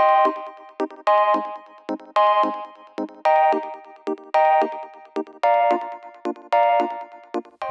you 0.00 0.49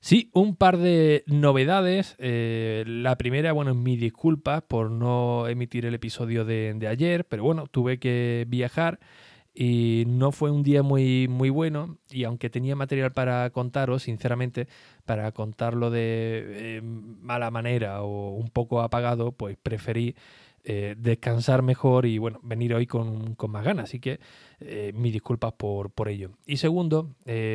Sí, 0.00 0.30
un 0.34 0.54
par 0.56 0.78
de 0.78 1.24
novedades. 1.26 2.14
Eh, 2.18 2.84
la 2.86 3.16
primera, 3.16 3.52
bueno, 3.52 3.74
mi 3.74 3.96
disculpa 3.96 4.60
por 4.60 4.90
no 4.90 5.48
emitir 5.48 5.84
el 5.86 5.94
episodio 5.94 6.44
de, 6.44 6.86
ayer, 6.88 7.24
pero 7.24 7.42
bueno, 7.42 7.66
tuve 7.66 7.98
que 7.98 8.44
viajar 8.48 9.00
y 9.52 10.04
no 10.06 10.32
fue 10.32 10.50
un 10.50 10.62
día 10.62 10.82
muy, 10.82 11.28
muy 11.28 11.50
bueno 11.50 11.98
y 12.10 12.24
aunque 12.24 12.50
tenía 12.50 12.76
material 12.76 13.12
para 13.12 13.50
contaros, 13.50 14.04
sinceramente, 14.04 14.68
para 15.06 15.32
contarlo 15.32 15.90
de 15.90 16.76
eh, 16.76 16.80
mala 16.82 17.50
manera 17.50 18.02
o 18.02 18.30
un 18.36 18.50
poco 18.50 18.82
apagado, 18.82 19.32
pues 19.32 19.56
preferí 19.60 20.14
eh, 20.62 20.94
descansar 20.98 21.62
mejor 21.62 22.06
y 22.06 22.18
bueno, 22.18 22.38
venir 22.42 22.74
hoy 22.74 22.86
con, 22.86 23.34
más 23.48 23.64
ganas. 23.64 23.84
Así 23.84 23.98
que 23.98 24.20
mis 24.94 25.12
disculpas 25.12 25.54
por, 25.54 25.90
por 25.90 26.08
ello. 26.08 26.30
Y 26.46 26.58
segundo, 26.58 27.10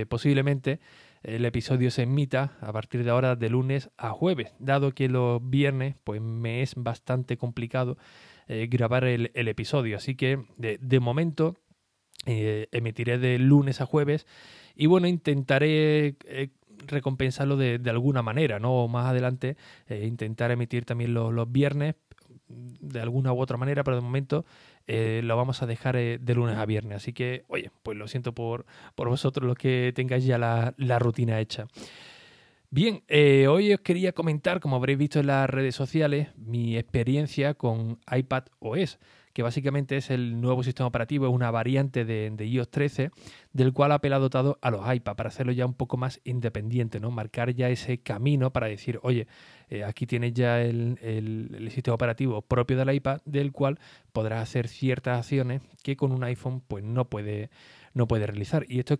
posiblemente 0.10 0.80
el 1.24 1.46
episodio 1.46 1.92
se 1.92 2.04
emita 2.04 2.58
a 2.62 2.74
partir 2.74 3.04
de 3.04 3.12
ahora 3.12 3.36
de 3.36 3.50
lunes 3.50 3.90
a 3.98 4.10
jueves, 4.10 4.54
dado 4.60 4.94
que 4.94 5.08
los 5.08 5.40
viernes 5.48 5.96
pues 6.04 6.22
me 6.22 6.62
es 6.62 6.74
bastante 6.76 7.38
complicado 7.38 7.98
eh, 8.48 8.68
grabar 8.70 9.04
el, 9.06 9.30
episodio. 9.34 9.98
Así 9.98 10.16
que 10.16 10.44
de, 10.58 11.00
momento 11.00 11.58
eh, 12.26 12.68
emitiré 12.72 13.18
de 13.18 13.38
lunes 13.38 13.82
a 13.82 13.86
jueves 13.86 14.26
y 14.76 14.88
bueno, 14.88 15.08
intentaré 15.08 16.16
eh, 16.26 16.50
recompensarlo 16.88 17.56
de, 17.56 17.80
alguna 17.90 18.24
manera, 18.24 18.60
¿no? 18.60 18.88
Más 18.88 19.06
adelante 19.06 19.58
intentar 19.90 20.50
emitir 20.50 20.86
también 20.86 21.14
los, 21.14 21.32
los 21.32 21.52
viernes 21.52 21.96
de 22.80 23.02
alguna 23.02 23.34
u 23.34 23.40
otra 23.40 23.58
manera, 23.58 23.84
pero 23.84 23.96
de 23.96 24.02
momento 24.02 24.46
eh, 24.88 25.22
lo 25.24 25.36
vamos 25.38 25.62
a 25.62 25.66
dejar 25.66 25.96
eh, 25.96 26.18
de 26.20 26.36
lunes 26.36 26.58
a 26.58 26.66
viernes. 26.66 26.98
Así 26.98 27.14
que, 27.14 27.44
oye, 27.48 27.72
pues 27.84 27.98
lo 27.98 28.08
siento 28.08 28.34
por, 28.34 28.66
por 28.96 29.10
vosotros 29.10 29.48
los 29.48 29.58
que 29.58 29.92
tengáis 29.96 30.26
ya 30.26 30.38
la, 30.38 31.00
rutina 31.00 31.40
hecha. 31.40 31.68
Bien, 32.70 33.04
eh, 33.08 33.48
hoy 33.48 33.74
os 33.74 33.82
quería 33.82 34.14
comentar, 34.14 34.60
como 34.60 34.78
habréis 34.78 34.98
visto 34.98 35.20
en 35.20 35.28
las 35.28 35.50
redes 35.50 35.76
sociales, 35.76 36.30
mi 36.38 36.78
experiencia 36.78 37.54
con 37.54 38.00
iPad 38.10 38.44
OS 38.60 38.98
que 39.34 39.44
básicamente 39.44 39.98
es 39.98 40.10
el 40.10 40.42
nuevo 40.42 40.64
sistema 40.64 40.88
operativo, 40.88 41.28
es 41.28 41.34
una 41.34 41.52
variante 41.52 42.06
de, 42.06 42.46
iOS 42.46 42.70
13, 42.70 43.12
del 43.54 43.74
cual 43.74 43.92
Apple 43.92 44.14
ha 44.14 44.20
dotado 44.20 44.58
a 44.62 44.72
los 44.72 44.82
iPad 44.94 45.16
para 45.16 45.30
hacerlo 45.30 45.52
ya 45.52 45.66
un 45.66 45.74
poco 45.74 45.98
más 45.98 46.20
independiente, 46.24 47.00
¿no? 47.00 47.12
Marcar 47.12 47.54
ya 47.54 47.70
ese 47.70 48.00
camino 48.00 48.52
para 48.52 48.68
decir, 48.68 49.00
oye, 49.04 49.28
eh, 49.70 49.84
aquí 49.84 50.06
tienes 50.06 50.34
ya 50.34 50.62
el, 50.62 50.98
sistema 51.72 51.96
operativo 51.96 52.42
propio 52.42 52.78
del 52.78 52.94
iPad, 52.94 53.22
del 53.26 53.52
cual 53.52 53.80
podrás 54.12 54.44
hacer 54.44 54.68
ciertas 54.68 55.20
acciones 55.20 55.62
que 55.84 55.96
con 55.96 56.12
un 56.12 56.24
iPhone 56.24 56.62
pues 56.68 56.84
no 56.84 57.06
puede, 57.10 57.50
no 57.94 58.08
puede 58.08 58.28
realizar. 58.28 58.66
Y 58.68 58.80
esto 58.80 58.94
es 58.96 59.00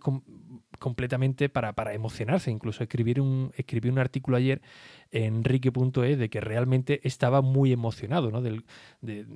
completamente 0.78 1.50
para, 1.50 1.74
para, 1.74 1.92
emocionarse. 1.92 2.50
Incluso 2.50 2.82
escribir 2.82 3.20
un, 3.20 3.52
escribí 3.56 3.90
un 3.90 3.98
artículo 3.98 4.38
ayer 4.38 4.62
en 5.10 5.36
enrique.es 5.36 6.18
de 6.18 6.30
que 6.30 6.40
realmente 6.40 7.06
estaba 7.06 7.42
muy 7.42 7.72
emocionado 7.72 8.30
¿no? 8.30 8.40
Del, 8.40 8.64
de, 9.00 9.26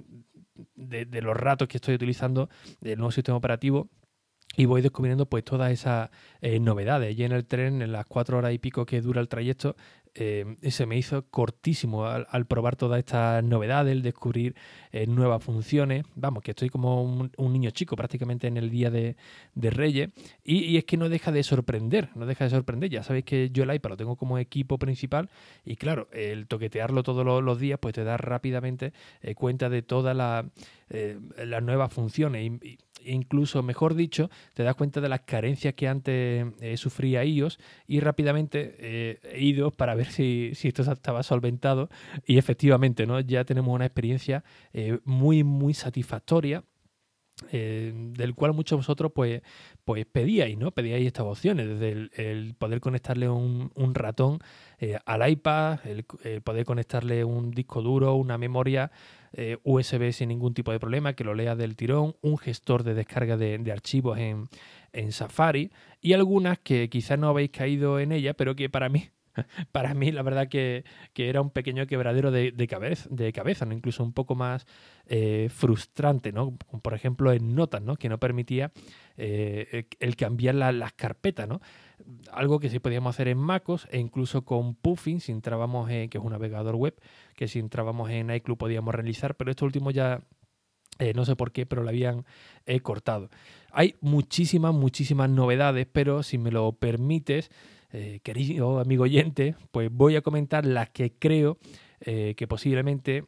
de, 0.74 1.06
los 1.22 1.36
ratos 1.36 1.68
que 1.68 1.78
estoy 1.78 1.94
utilizando 1.94 2.48
del 2.80 2.98
nuevo 2.98 3.10
sistema 3.10 3.36
operativo 3.36 3.88
y 4.56 4.64
voy 4.64 4.80
descubriendo 4.80 5.26
pues 5.26 5.44
todas 5.44 5.70
esas 5.70 6.10
eh, 6.40 6.58
novedades. 6.60 7.16
Y 7.18 7.24
en 7.24 7.32
el 7.32 7.44
tren, 7.46 7.82
en 7.82 7.92
las 7.92 8.06
cuatro 8.06 8.38
horas 8.38 8.52
y 8.52 8.58
pico 8.58 8.86
que 8.86 9.00
dura 9.00 9.20
el 9.20 9.28
trayecto, 9.28 9.76
eh, 10.18 10.56
se 10.70 10.86
me 10.86 10.96
hizo 10.96 11.26
cortísimo 11.28 12.06
al, 12.06 12.46
probar 12.46 12.74
todas 12.74 12.98
estas 12.98 13.44
novedades, 13.44 13.92
el 13.92 14.02
descubrir 14.02 14.54
eh, 14.90 15.06
nuevas 15.06 15.44
funciones. 15.44 16.06
Vamos, 16.14 16.42
que 16.42 16.52
estoy 16.52 16.70
como 16.70 17.02
un, 17.02 17.52
niño 17.52 17.70
chico 17.70 17.96
prácticamente 17.96 18.46
en 18.46 18.56
el 18.56 18.70
día 18.70 18.90
de, 18.90 19.16
Reyes. 19.54 20.10
Y, 20.42 20.78
es 20.78 20.84
que 20.84 20.96
no 20.96 21.10
deja 21.10 21.32
de 21.32 21.42
sorprender, 21.42 22.08
no 22.14 22.24
deja 22.24 22.44
de 22.44 22.50
sorprender. 22.50 22.88
Ya 22.88 23.02
sabéis 23.02 23.26
que 23.26 23.50
yo 23.50 23.64
el 23.64 23.74
iPad 23.74 23.90
lo 23.90 23.96
tengo 23.98 24.16
como 24.16 24.38
equipo 24.38 24.78
principal 24.78 25.28
y 25.64 25.76
claro, 25.76 26.08
el 26.12 26.46
toquetearlo 26.46 27.02
todos 27.02 27.24
los, 27.44 27.60
días 27.60 27.78
pues 27.80 27.94
te 27.94 28.04
da 28.04 28.16
rápidamente 28.16 28.92
eh, 29.20 29.34
cuenta 29.34 29.68
de 29.68 29.82
todas 29.82 30.16
las 30.16 31.62
nuevas 31.62 31.92
funciones. 31.92 32.52
Incluso, 33.06 33.62
mejor 33.62 33.94
dicho, 33.94 34.30
te 34.54 34.62
das 34.62 34.74
cuenta 34.74 35.00
de 35.00 35.08
las 35.08 35.20
carencias 35.20 35.74
que 35.74 35.88
antes 35.88 36.46
sufría 36.76 37.24
iOS 37.24 37.58
y 37.86 38.00
rápidamente 38.00 39.20
he 39.22 39.40
ido 39.40 39.70
para 39.70 39.94
ver 39.94 40.06
si, 40.06 40.52
esto 40.62 40.82
estaba 40.82 41.22
solventado 41.22 41.88
y 42.26 42.38
efectivamente 42.38 43.06
¿no? 43.06 43.20
ya 43.20 43.44
tenemos 43.44 43.74
una 43.74 43.86
experiencia 43.86 44.44
eh, 44.72 44.98
muy, 45.04 45.44
muy 45.44 45.74
satisfactoria. 45.74 46.64
Eh, 47.52 47.92
del 48.16 48.34
cual 48.34 48.54
muchos 48.54 48.70
de 48.70 48.76
vosotros 48.78 49.12
pues, 49.14 49.42
pues 49.84 50.06
pedíais, 50.06 50.56
¿no? 50.56 50.70
Pedíais 50.70 51.06
estas 51.06 51.26
opciones, 51.26 51.68
desde 51.68 52.08
el, 52.30 52.54
poder 52.54 52.80
conectarle 52.80 53.28
un, 53.28 53.94
ratón 53.94 54.38
eh, 54.78 54.96
al 55.04 55.28
iPad, 55.28 55.80
el, 55.84 56.06
poder 56.42 56.64
conectarle 56.64 57.24
un 57.24 57.50
disco 57.50 57.82
duro, 57.82 58.14
una 58.14 58.38
memoria 58.38 58.90
USB 59.64 60.12
sin 60.12 60.28
ningún 60.28 60.54
tipo 60.54 60.72
de 60.72 60.80
problema, 60.80 61.14
que 61.14 61.24
lo 61.24 61.34
lea 61.34 61.56
del 61.56 61.76
tirón, 61.76 62.16
un 62.22 62.38
gestor 62.38 62.82
de 62.82 62.94
descarga 62.94 63.36
de, 63.36 63.58
de 63.58 63.72
archivos 63.72 64.18
en, 64.18 64.48
en, 64.92 65.12
Safari 65.12 65.70
y 66.00 66.12
algunas 66.14 66.58
que 66.58 66.88
quizás 66.88 67.18
no 67.18 67.28
habéis 67.28 67.50
caído 67.50 68.00
en 68.00 68.12
ella, 68.12 68.34
pero 68.34 68.56
que 68.56 68.70
para 68.70 68.88
mí 68.88 69.10
para 69.72 69.94
mí 69.94 70.12
la 70.12 70.22
verdad 70.22 70.48
que, 70.48 70.84
era 71.14 71.40
un 71.40 71.50
pequeño 71.50 71.86
quebradero 71.86 72.30
de, 72.30 72.66
cabeza, 72.68 73.08
de 73.10 73.32
cabeza, 73.32 73.64
¿no? 73.64 73.74
incluso 73.74 74.02
un 74.02 74.12
poco 74.12 74.34
más 74.34 74.66
eh, 75.06 75.48
frustrante, 75.50 76.32
¿no? 76.32 76.56
por 76.82 76.94
ejemplo 76.94 77.32
en 77.32 77.54
Notas, 77.54 77.82
¿no? 77.82 77.96
que 77.96 78.08
no 78.08 78.18
permitía 78.18 78.72
eh, 79.16 79.86
el 80.00 80.16
cambiar 80.16 80.54
las 80.54 80.92
carpetas, 80.92 81.48
¿no? 81.48 81.60
Algo 82.32 82.58
que 82.58 82.70
sí 82.70 82.78
podíamos 82.78 83.14
hacer 83.14 83.28
en 83.28 83.38
MacOS 83.38 83.88
e 83.90 83.98
incluso 83.98 84.44
con 84.44 84.74
Puffin, 84.74 85.20
si 85.20 85.32
entrábamos 85.32 85.90
en, 85.90 86.08
que 86.08 86.18
es 86.18 86.24
un 86.24 86.32
navegador 86.32 86.76
web, 86.76 86.94
que 87.34 87.48
si 87.48 87.58
entrábamos 87.58 88.10
en 88.10 88.30
iCloud 88.30 88.58
podíamos 88.58 88.94
realizar, 88.94 89.36
pero 89.36 89.50
esto 89.50 89.64
último 89.64 89.90
ya 89.90 90.22
eh, 90.98 91.12
no 91.14 91.24
sé 91.24 91.36
por 91.36 91.52
qué, 91.52 91.66
pero 91.66 91.82
lo 91.82 91.90
habían 91.90 92.24
cortado. 92.82 93.28
Hay 93.70 93.96
muchísimas, 94.00 94.72
muchísimas 94.74 95.28
novedades, 95.28 95.86
pero 95.92 96.22
si 96.22 96.38
me 96.38 96.50
lo 96.50 96.72
permites, 96.72 97.50
eh, 97.92 98.20
querido 98.22 98.80
amigo 98.80 99.04
oyente, 99.04 99.54
pues 99.70 99.90
voy 99.92 100.16
a 100.16 100.20
comentar 100.20 100.66
las 100.66 100.90
que 100.90 101.12
creo 101.12 101.58
eh, 102.00 102.34
que 102.36 102.46
posiblemente 102.46 103.24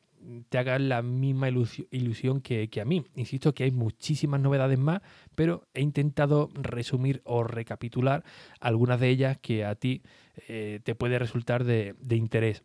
te 0.48 0.58
hagan 0.58 0.88
la 0.88 1.02
misma 1.02 1.48
ilusión 1.48 2.40
que, 2.40 2.68
a 2.80 2.84
mí. 2.84 3.04
Insisto 3.14 3.54
que 3.54 3.64
hay 3.64 3.70
muchísimas 3.70 4.40
novedades 4.40 4.78
más, 4.78 5.00
pero 5.34 5.66
he 5.74 5.80
intentado 5.80 6.50
resumir 6.54 7.20
o 7.24 7.44
recapitular 7.44 8.24
algunas 8.60 9.00
de 9.00 9.08
ellas 9.08 9.38
que 9.38 9.64
a 9.64 9.74
ti 9.74 10.02
eh, 10.48 10.80
te 10.82 10.94
puede 10.94 11.18
resultar 11.18 11.64
de, 11.64 11.94
interés. 12.10 12.62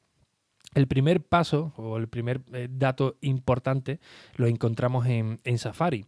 El 0.73 0.87
primer 0.87 1.21
paso 1.21 1.73
o 1.77 1.97
el 1.97 2.07
primer 2.07 2.41
dato 2.71 3.17
importante 3.21 3.99
lo 4.35 4.47
encontramos 4.47 5.05
en, 5.05 5.57
Safari. 5.57 6.05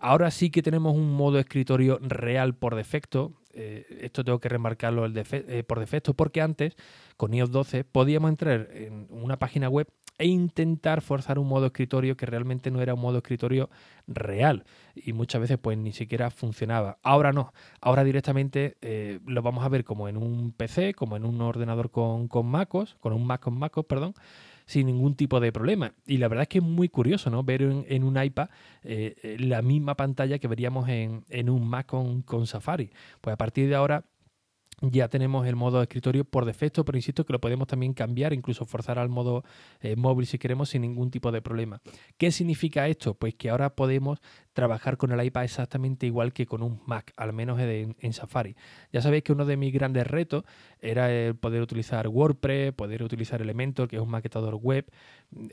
ahora 0.00 0.30
sí 0.30 0.50
que 0.50 0.62
tenemos 0.62 0.96
un 0.96 1.12
modo 1.14 1.38
escritorio 1.38 1.98
real 2.02 2.54
por 2.54 2.74
defecto. 2.74 3.34
Eh, 3.54 3.84
esto 4.00 4.24
tengo 4.24 4.40
que 4.40 4.48
remarcarlo 4.48 5.06
eh, 5.06 5.64
por 5.64 5.78
defecto, 5.78 6.14
porque 6.14 6.40
antes, 6.40 6.74
con 7.16 7.34
iOS 7.34 7.50
12, 7.50 7.84
podíamos 7.84 8.30
entrar 8.30 8.68
en 8.72 9.06
una 9.10 9.38
página 9.38 9.68
web 9.68 9.88
e 10.18 10.26
intentar 10.26 11.00
forzar 11.00 11.38
un 11.38 11.48
modo 11.48 11.66
escritorio 11.66 12.16
que 12.16 12.26
realmente 12.26 12.70
no 12.70 12.80
era 12.80 12.94
un 12.94 13.00
modo 13.00 13.18
escritorio 13.18 13.70
real 14.06 14.64
y 14.94 15.12
muchas 15.12 15.40
veces 15.40 15.58
pues 15.58 15.78
ni 15.78 15.92
siquiera 15.92 16.30
funcionaba. 16.30 16.98
Ahora 17.02 17.32
no, 17.32 17.52
ahora 17.80 18.04
directamente 18.04 18.76
eh, 18.82 19.20
lo 19.26 19.42
vamos 19.42 19.64
a 19.64 19.68
ver 19.68 19.84
como 19.84 20.08
en 20.08 20.16
un 20.16 20.52
PC, 20.52 20.94
como 20.94 21.16
en 21.16 21.24
un 21.24 21.40
ordenador 21.40 21.90
con, 21.90 22.28
con 22.28 22.46
MacOS, 22.46 22.96
con 23.00 23.12
un 23.12 23.26
Mac 23.26 23.40
con 23.42 23.58
MacOS, 23.58 23.86
perdón, 23.86 24.14
sin 24.66 24.86
ningún 24.86 25.14
tipo 25.14 25.40
de 25.40 25.52
problema. 25.52 25.94
Y 26.06 26.18
la 26.18 26.28
verdad 26.28 26.42
es 26.42 26.48
que 26.48 26.58
es 26.58 26.64
muy 26.64 26.88
curioso 26.88 27.30
¿no? 27.30 27.42
ver 27.42 27.62
en, 27.62 28.04
un 28.04 28.22
iPad 28.22 28.48
eh, 28.82 29.14
eh, 29.22 29.36
la 29.38 29.62
misma 29.62 29.96
pantalla 29.96 30.38
que 30.38 30.48
veríamos 30.48 30.88
en, 30.88 31.50
un 31.50 31.68
Mac 31.68 31.86
con, 31.86 32.22
con 32.22 32.46
Safari. 32.46 32.90
Pues 33.20 33.34
a 33.34 33.36
partir 33.36 33.68
de 33.68 33.74
ahora 33.74 34.04
ya 34.90 35.08
tenemos 35.08 35.46
el 35.46 35.54
modo 35.54 35.80
escritorio 35.80 36.24
por 36.24 36.44
defecto, 36.44 36.84
pero 36.84 36.98
insisto 36.98 37.24
que 37.24 37.32
lo 37.32 37.40
podemos 37.40 37.68
también 37.68 37.94
cambiar, 37.94 38.32
incluso 38.32 38.64
forzar 38.64 38.98
al 38.98 39.08
modo 39.08 39.44
eh, 39.80 39.94
móvil 39.96 40.26
si 40.26 40.38
queremos 40.38 40.70
sin 40.70 40.82
ningún 40.82 41.10
tipo 41.10 41.30
de 41.30 41.40
problema. 41.40 41.80
¿Qué 42.18 42.32
significa 42.32 42.88
esto? 42.88 43.14
Pues 43.14 43.34
que 43.34 43.50
ahora 43.50 43.76
podemos 43.76 44.20
trabajar 44.52 44.96
con 44.96 45.12
el 45.12 45.24
iPad 45.24 45.44
exactamente 45.44 46.06
igual 46.06 46.32
que 46.32 46.46
con 46.46 46.62
un 46.62 46.80
Mac, 46.86 47.12
al 47.16 47.32
menos 47.32 47.58
en, 47.60 48.12
Safari. 48.12 48.56
Ya 48.92 49.00
sabéis 49.00 49.24
que 49.24 49.32
uno 49.32 49.44
de 49.44 49.56
mis 49.56 49.72
grandes 49.72 50.06
retos 50.06 50.44
era 50.80 51.10
el 51.10 51.34
poder 51.34 51.62
utilizar 51.62 52.08
WordPress, 52.08 52.72
poder 52.72 53.02
utilizar 53.02 53.40
Elementor, 53.40 53.88
que 53.88 53.96
es 53.96 54.02
un 54.02 54.10
maquetador 54.10 54.56
web, 54.56 54.86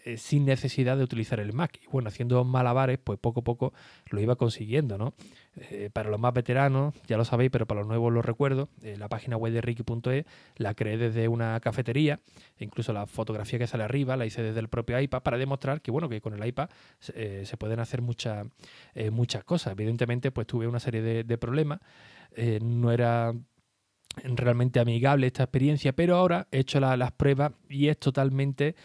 eh, 0.04 0.18
sin 0.18 0.46
necesidad 0.46 0.98
de 0.98 1.04
utilizar 1.04 1.40
el 1.40 1.54
Mac. 1.54 1.80
Y 1.81 1.88
bueno, 1.88 2.10
haciendo 2.10 2.44
malabares, 2.44 3.00
pues 3.01 3.18
poco 3.19 3.40
a 3.40 3.44
poco 3.44 3.74
lo 4.10 4.19
iba 4.19 4.36
consiguiendo, 4.36 4.98
¿no? 4.98 5.13
Eh, 5.56 5.90
para 5.92 6.10
los 6.10 6.19
más 6.19 6.34
veteranos, 6.34 6.94
ya 7.07 7.18
lo 7.18 7.25
sabéis, 7.25 7.50
pero 7.51 7.66
para 7.66 7.81
los 7.81 7.88
nuevos 7.88 8.12
lo 8.12 8.22
recuerdo, 8.22 8.69
eh, 8.81 8.96
la 8.98 9.07
página 9.07 9.38
web 9.38 9.54
de 9.54 9.62
Ricky.es 9.62 10.25
la 10.57 10.74
creé 10.74 10.98
desde 10.98 11.28
una 11.28 11.60
cafetería, 11.60 12.19
e 12.57 12.66
incluso 12.66 12.92
la 12.92 13.07
fotografía 13.07 13.60
que 13.60 13.68
sale 13.68 13.84
arriba 13.84 14.18
la 14.18 14.25
hice 14.25 14.42
desde 14.42 14.60
el 14.60 14.68
propio 14.68 15.00
iPad 15.00 15.22
para 15.22 15.38
demostrar 15.38 15.81
que, 15.81 15.92
bueno, 15.92 16.10
que 16.10 16.22
con 16.22 16.34
el 16.34 16.46
iPad 16.46 16.69
se 17.00 17.57
pueden 17.57 17.80
hacer 17.80 18.01
muchas 18.01 18.48
muchas 19.12 19.44
cosas. 19.44 19.74
Evidentemente, 19.74 20.31
pues 20.31 20.48
tuve 20.48 20.68
una 20.68 20.80
serie 20.80 21.01
de, 21.01 21.38
problemas, 21.38 21.80
no 22.62 22.92
era 22.92 23.34
realmente 24.24 24.80
amigable 24.80 25.28
esta 25.28 25.44
experiencia, 25.44 25.94
pero 25.94 26.16
ahora 26.16 26.48
he 26.51 26.60
hecho 26.60 26.80
las 26.80 27.12
pruebas 27.13 27.54
y 27.69 27.88
es 27.88 27.98
totalmente 27.98 28.75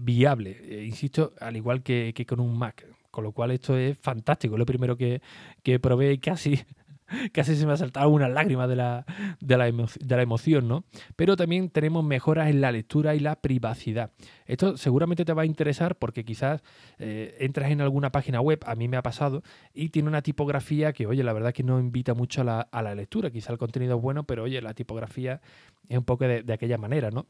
viable. 0.00 0.84
insisto, 0.84 1.32
al 1.40 1.56
igual 1.56 1.82
que, 1.82 2.12
que, 2.14 2.26
con 2.26 2.40
un 2.40 2.56
Mac. 2.58 2.86
Con 3.10 3.24
lo 3.24 3.32
cual 3.32 3.50
esto 3.50 3.76
es 3.76 3.98
fantástico. 3.98 4.56
Lo 4.56 4.66
primero 4.66 4.96
que, 4.96 5.20
que 5.62 5.80
probé 5.80 6.20
casi, 6.20 6.60
casi 7.32 7.56
se 7.56 7.66
me 7.66 7.72
ha 7.72 7.76
saltado 7.76 8.08
una 8.08 8.28
lágrima 8.28 8.66
de 8.66 8.76
la, 8.76 9.04
de, 9.40 9.56
la 9.56 9.66
de 9.66 10.16
la 10.16 10.22
emoción, 10.22 10.68
¿no? 10.68 10.84
Pero 11.16 11.36
también 11.36 11.70
tenemos 11.70 12.04
mejoras 12.04 12.48
en 12.48 12.60
la 12.60 12.72
lectura 12.72 13.14
y 13.14 13.20
la 13.20 13.36
privacidad. 13.36 14.12
Esto 14.46 14.76
seguramente 14.76 15.24
te 15.24 15.32
va 15.32 15.42
a 15.42 15.46
interesar 15.46 15.96
porque 15.96 16.24
quizás 16.24 16.62
eh, 16.98 17.36
entras 17.40 17.70
en 17.70 17.80
alguna 17.80 18.10
página 18.10 18.40
web, 18.40 18.60
a 18.66 18.74
mí 18.74 18.88
me 18.88 18.96
ha 18.96 19.02
pasado, 19.02 19.42
y 19.72 19.90
tiene 19.90 20.08
una 20.08 20.22
tipografía 20.22 20.92
que, 20.92 21.06
oye, 21.06 21.22
la 21.22 21.32
verdad 21.32 21.52
que 21.52 21.62
no 21.62 21.78
invita 21.78 22.14
mucho 22.14 22.42
a 22.42 22.44
la, 22.44 22.60
a 22.60 22.82
la 22.82 22.94
lectura. 22.94 23.30
Quizá 23.30 23.52
el 23.52 23.58
contenido 23.58 23.96
es 23.96 24.02
bueno, 24.02 24.24
pero 24.24 24.44
oye, 24.44 24.60
la 24.60 24.74
tipografía 24.74 25.40
es 25.88 25.98
un 25.98 26.04
poco 26.04 26.24
de, 26.24 26.42
de 26.42 26.52
aquella 26.52 26.78
manera, 26.78 27.10
¿no? 27.10 27.26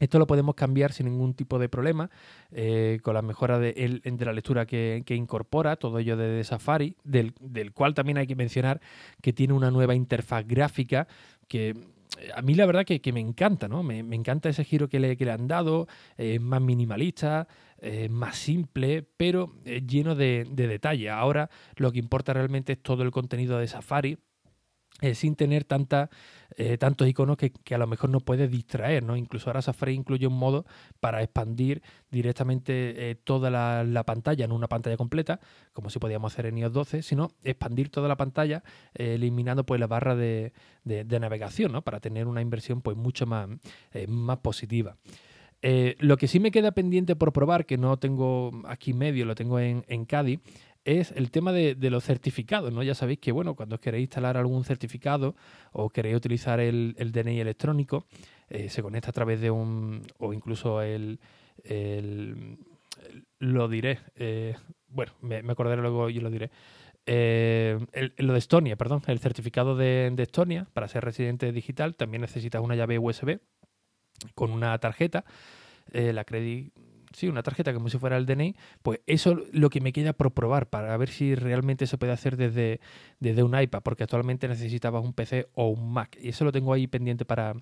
Esto 0.00 0.18
lo 0.18 0.26
podemos 0.26 0.54
cambiar 0.54 0.92
sin 0.92 1.06
ningún 1.06 1.34
tipo 1.34 1.58
de 1.58 1.68
problema 1.68 2.10
eh, 2.50 2.98
con 3.02 3.14
la 3.14 3.22
mejora 3.22 3.58
de, 3.58 4.00
la 4.18 4.32
lectura 4.32 4.66
que, 4.66 5.04
incorpora, 5.08 5.76
todo 5.76 5.98
ello 5.98 6.16
de 6.16 6.42
Safari, 6.42 6.96
del, 7.04 7.34
cual 7.74 7.94
también 7.94 8.16
hay 8.16 8.26
que 8.26 8.34
mencionar 8.34 8.80
que 9.20 9.34
tiene 9.34 9.52
una 9.52 9.70
nueva 9.70 9.94
interfaz 9.94 10.46
gráfica 10.46 11.06
que 11.48 11.68
eh, 11.68 12.30
a 12.34 12.40
mí 12.40 12.54
la 12.54 12.64
verdad 12.64 12.86
que, 12.86 13.12
me 13.12 13.20
encanta, 13.20 13.68
¿no? 13.68 13.82
Me, 13.82 13.98
encanta 13.98 14.48
ese 14.48 14.64
giro 14.64 14.88
que 14.88 15.00
le, 15.00 15.18
que 15.18 15.26
le 15.26 15.32
han 15.32 15.46
dado, 15.46 15.86
es 16.16 16.40
más 16.40 16.62
minimalista, 16.62 17.46
más 18.10 18.36
simple, 18.36 19.06
pero 19.16 19.54
lleno 19.64 20.14
de, 20.14 20.46
de 20.50 20.66
detalle. 20.66 21.10
Ahora 21.10 21.50
lo 21.76 21.92
que 21.92 21.98
importa 21.98 22.32
realmente 22.32 22.72
es 22.72 22.82
todo 22.82 23.02
el 23.02 23.10
contenido 23.10 23.58
de 23.58 23.68
Safari 23.68 24.18
eh, 25.02 25.14
sin 25.14 25.34
tener 25.34 25.64
tanta, 25.64 26.10
eh, 26.56 26.76
tantos 26.76 27.08
iconos 27.08 27.38
que, 27.38 27.52
a 27.74 27.78
lo 27.78 27.86
mejor 27.86 28.10
nos 28.10 28.22
puede 28.22 28.48
distraer, 28.48 29.02
¿no? 29.02 29.16
Incluso 29.16 29.48
ahora 29.48 29.62
Safari 29.62 29.94
incluye 29.94 30.26
un 30.26 30.36
modo 30.36 30.66
para 31.00 31.22
expandir 31.22 31.82
directamente 32.10 33.10
eh, 33.10 33.14
toda 33.14 33.48
la, 33.50 34.04
pantalla, 34.04 34.46
no 34.46 34.54
una 34.54 34.68
pantalla 34.68 34.98
completa, 34.98 35.40
como 35.72 35.88
si 35.88 35.98
podíamos 35.98 36.34
hacer 36.34 36.46
en 36.46 36.58
iOS 36.58 36.72
12, 36.74 37.02
sino 37.02 37.30
expandir 37.44 37.88
toda 37.88 38.08
la 38.08 38.16
pantalla 38.16 38.62
eliminando 38.92 39.64
pues 39.64 39.80
la 39.80 39.86
barra 39.86 40.14
de, 40.14 40.52
navegación, 40.84 41.72
¿no? 41.72 41.80
Para 41.82 42.00
tener 42.00 42.26
una 42.26 42.42
inversión 42.42 42.82
pues 42.82 42.96
mucho 42.96 43.24
más, 43.24 43.48
positiva. 44.42 44.96
lo 45.62 46.16
que 46.18 46.28
sí 46.28 46.40
me 46.40 46.50
queda 46.50 46.72
pendiente 46.72 47.16
por 47.16 47.32
probar, 47.32 47.64
que 47.64 47.78
no 47.78 47.98
tengo 47.98 48.50
aquí 48.66 48.92
medio, 48.92 49.24
lo 49.24 49.34
tengo 49.34 49.58
en, 49.60 49.84
en 49.88 50.04
es 50.84 51.12
el 51.12 51.30
tema 51.30 51.52
de, 51.52 51.76
los 51.90 52.04
certificados, 52.04 52.72
¿no? 52.72 52.82
Ya 52.82 52.94
sabéis 52.94 53.18
que, 53.18 53.32
bueno, 53.32 53.54
cuando 53.54 53.78
queréis 53.78 54.04
instalar 54.04 54.36
algún 54.36 54.64
certificado 54.64 55.36
o 55.72 55.90
queréis 55.90 56.16
utilizar 56.16 56.60
el, 56.60 56.94
DNI 56.94 57.40
electrónico, 57.40 58.06
eh, 58.48 58.68
se 58.68 58.82
conecta 58.82 59.10
a 59.10 59.12
través 59.12 59.40
de 59.40 59.50
un, 59.50 60.02
o 60.18 60.32
incluso 60.32 60.82
el, 60.82 61.18
lo 63.38 63.68
diré, 63.68 63.98
eh, 64.16 64.54
bueno, 64.88 65.12
me, 65.20 65.38
acordaré 65.48 65.82
luego 65.82 66.08
y 66.08 66.20
lo 66.20 66.30
diré. 66.30 66.50
Eh, 67.06 67.78
lo 68.18 68.32
de 68.32 68.38
Estonia, 68.38 68.76
perdón, 68.76 69.02
el 69.06 69.18
certificado 69.18 69.76
de, 69.76 70.10
de, 70.14 70.22
Estonia 70.22 70.68
para 70.72 70.88
ser 70.88 71.04
residente 71.04 71.50
digital 71.50 71.96
también 71.96 72.20
necesitas 72.20 72.62
una 72.62 72.76
llave 72.76 72.98
USB 72.98 73.40
con 74.34 74.50
una 74.50 74.78
tarjeta, 74.78 75.24
la 75.92 76.24
Credit 76.24 76.72
sí, 77.12 77.28
una 77.28 77.42
tarjeta 77.42 77.72
como 77.72 77.88
si 77.88 77.98
fuera 77.98 78.16
el 78.16 78.26
DNI, 78.26 78.54
pues 78.82 79.00
eso 79.06 79.32
es 79.32 79.54
lo 79.54 79.70
que 79.70 79.80
me 79.80 79.92
queda 79.92 80.12
por 80.12 80.32
probar 80.32 80.68
para 80.68 80.96
ver 80.96 81.08
si 81.08 81.34
realmente 81.34 81.86
se 81.86 81.98
puede 81.98 82.12
hacer 82.12 82.36
desde, 82.36 82.80
desde 83.18 83.42
un 83.42 83.58
iPad, 83.58 83.82
porque 83.82 84.04
actualmente 84.04 84.48
necesitabas 84.48 85.04
un 85.04 85.12
PC 85.12 85.48
o 85.54 85.68
un 85.68 85.92
Mac 85.92 86.16
y 86.20 86.28
eso 86.28 86.44
lo 86.44 86.52
tengo 86.52 86.72
ahí 86.72 86.86
pendiente 86.86 87.24
para, 87.24 87.54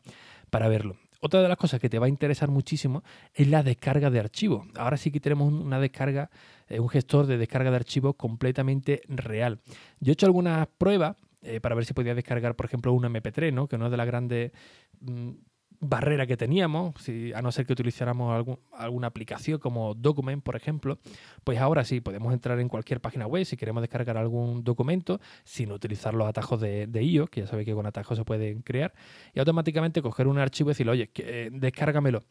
para 0.51 0.69
verlo. 0.69 0.97
Otra 1.21 1.43
de 1.43 1.49
las 1.49 1.57
cosas 1.57 1.81
que 1.81 1.89
te 1.89 1.99
va 1.99 2.07
a 2.07 2.09
interesar 2.09 2.49
muchísimo 2.49 3.03
es 3.35 3.49
la 3.49 3.63
descarga 3.65 4.09
de 4.09 4.21
archivos. 4.21 4.67
Ahora 4.77 4.97
sí 4.97 5.11
que 5.11 5.19
tenemos 5.19 5.53
una 5.53 5.81
descarga, 5.81 6.31
eh, 6.69 6.79
un 6.79 6.89
gestor 6.89 7.27
de 7.27 7.39
descarga 7.39 7.71
de 7.71 7.77
archivos 7.77 8.15
completamente 8.15 9.03
real. 9.09 9.59
Yo 9.99 10.13
he 10.13 10.15
hecho 10.15 10.27
algunas 10.27 10.69
pruebas 10.79 11.17
eh, 11.43 11.61
para 11.61 11.75
ver 11.75 11.87
si 11.87 11.95
podía 11.95 12.15
descargar, 12.15 12.55
por 12.55 12.67
ejemplo, 12.67 12.93
un 12.93 13.03
MP3, 13.03 13.53
¿no? 13.53 13.67
que 13.67 13.79
no 13.79 13.87
es 13.87 13.91
de 13.91 13.97
las 13.97 14.07
grandes 14.07 14.53
mm, 15.01 15.31
barrera 15.81 16.27
que 16.27 16.37
teníamos, 16.37 16.95
si, 17.01 17.33
a 17.33 17.43
no 17.43 17.53
ser 17.53 17.67
que 17.67 17.73
utilizáramos 17.73 18.35
algún, 18.35 18.59
alguna 18.73 19.07
aplicación 19.07 19.59
como 19.59 19.95
Document, 19.95 20.43
por 20.43 20.57
ejemplo, 20.57 20.99
pues 21.45 21.59
ahora 21.59 21.85
sí 21.85 22.01
podemos 22.01 22.33
entrar 22.33 22.59
en 22.61 22.69
cualquier 22.69 23.01
página 23.01 23.27
web 23.27 23.45
si 23.45 23.57
queremos 23.57 23.83
descargar 23.83 24.17
algún 24.17 24.65
documento 24.65 25.21
sin 25.45 25.71
utilizar 25.73 26.15
los 26.15 26.29
atajos 26.29 26.61
de, 26.61 26.87
de 26.87 27.03
iOS, 27.03 27.31
que 27.31 27.43
ya 27.43 27.47
sabéis 27.47 27.67
que 27.67 27.75
con 27.75 27.87
atajos 27.87 28.19
se 28.19 28.25
pueden 28.25 28.63
crear, 28.63 28.93
y 29.35 29.39
automáticamente 29.39 30.03
coger 30.03 30.27
un 30.27 30.39
archivo 30.39 30.71
y 30.71 30.73
decirle, 30.73 30.93
oye, 30.93 31.11
eh, 31.17 31.51
descárgamelo 31.53 32.25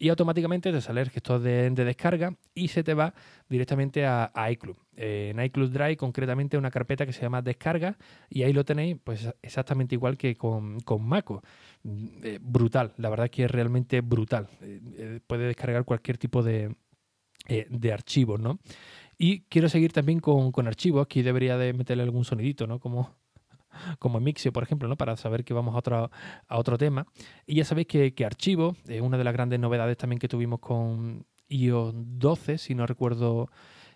y 0.00 0.08
automáticamente 0.08 0.72
te 0.72 0.80
sale 0.80 1.02
el 1.02 1.10
gestor 1.10 1.40
de, 1.42 1.70
descarga 1.70 2.34
y 2.54 2.68
se 2.68 2.82
te 2.82 2.94
va 2.94 3.12
directamente 3.50 4.06
a, 4.06 4.32
iCloud. 4.50 4.76
en 4.96 5.38
iCloud 5.38 5.70
Drive 5.70 5.98
concretamente 5.98 6.56
una 6.56 6.70
carpeta 6.70 7.04
que 7.04 7.12
se 7.12 7.20
llama 7.20 7.42
descarga 7.42 7.98
y 8.30 8.42
ahí 8.42 8.54
lo 8.54 8.64
tenéis 8.64 8.96
pues 9.04 9.28
exactamente 9.42 9.94
igual 9.94 10.16
que 10.16 10.36
con, 10.36 10.80
con 10.80 11.06
Maco. 11.06 11.42
Mm, 11.82 12.06
eh, 12.22 12.38
brutal, 12.40 12.94
la 12.96 13.10
verdad 13.10 13.26
es 13.26 13.30
que 13.30 13.44
es 13.44 13.50
realmente 13.50 14.00
brutal. 14.00 14.48
Eh, 14.62 14.80
eh, 14.96 15.20
puede 15.26 15.46
descargar 15.46 15.84
cualquier 15.84 16.16
tipo 16.16 16.42
de, 16.42 16.74
de 17.46 17.92
archivos, 17.92 18.40
¿no? 18.40 18.58
Y 19.18 19.42
quiero 19.50 19.68
seguir 19.68 19.92
también 19.92 20.20
con, 20.20 20.50
con, 20.50 20.66
archivos, 20.66 21.04
aquí 21.04 21.20
debería 21.20 21.58
de 21.58 21.74
meterle 21.74 22.04
algún 22.04 22.24
sonidito, 22.24 22.66
¿no? 22.66 22.80
Como 22.80 23.19
como 23.98 24.20
Mixio, 24.20 24.52
por 24.52 24.62
ejemplo, 24.62 24.88
¿no? 24.88 24.96
para 24.96 25.16
saber 25.16 25.44
que 25.44 25.54
vamos 25.54 25.74
a 25.74 25.78
otro, 25.78 26.10
a 26.48 26.58
otro 26.58 26.78
tema. 26.78 27.06
Y 27.46 27.56
ya 27.56 27.64
sabéis 27.64 27.86
que, 27.86 28.14
que 28.14 28.24
Archivo 28.24 28.76
es 28.88 29.00
una 29.00 29.18
de 29.18 29.24
las 29.24 29.32
grandes 29.32 29.60
novedades 29.60 29.96
también 29.96 30.18
que 30.18 30.28
tuvimos 30.28 30.60
con 30.60 31.26
iOS 31.48 31.92
12, 31.94 32.58
si 32.58 32.74
no 32.74 32.86
recuerdo 32.86 33.50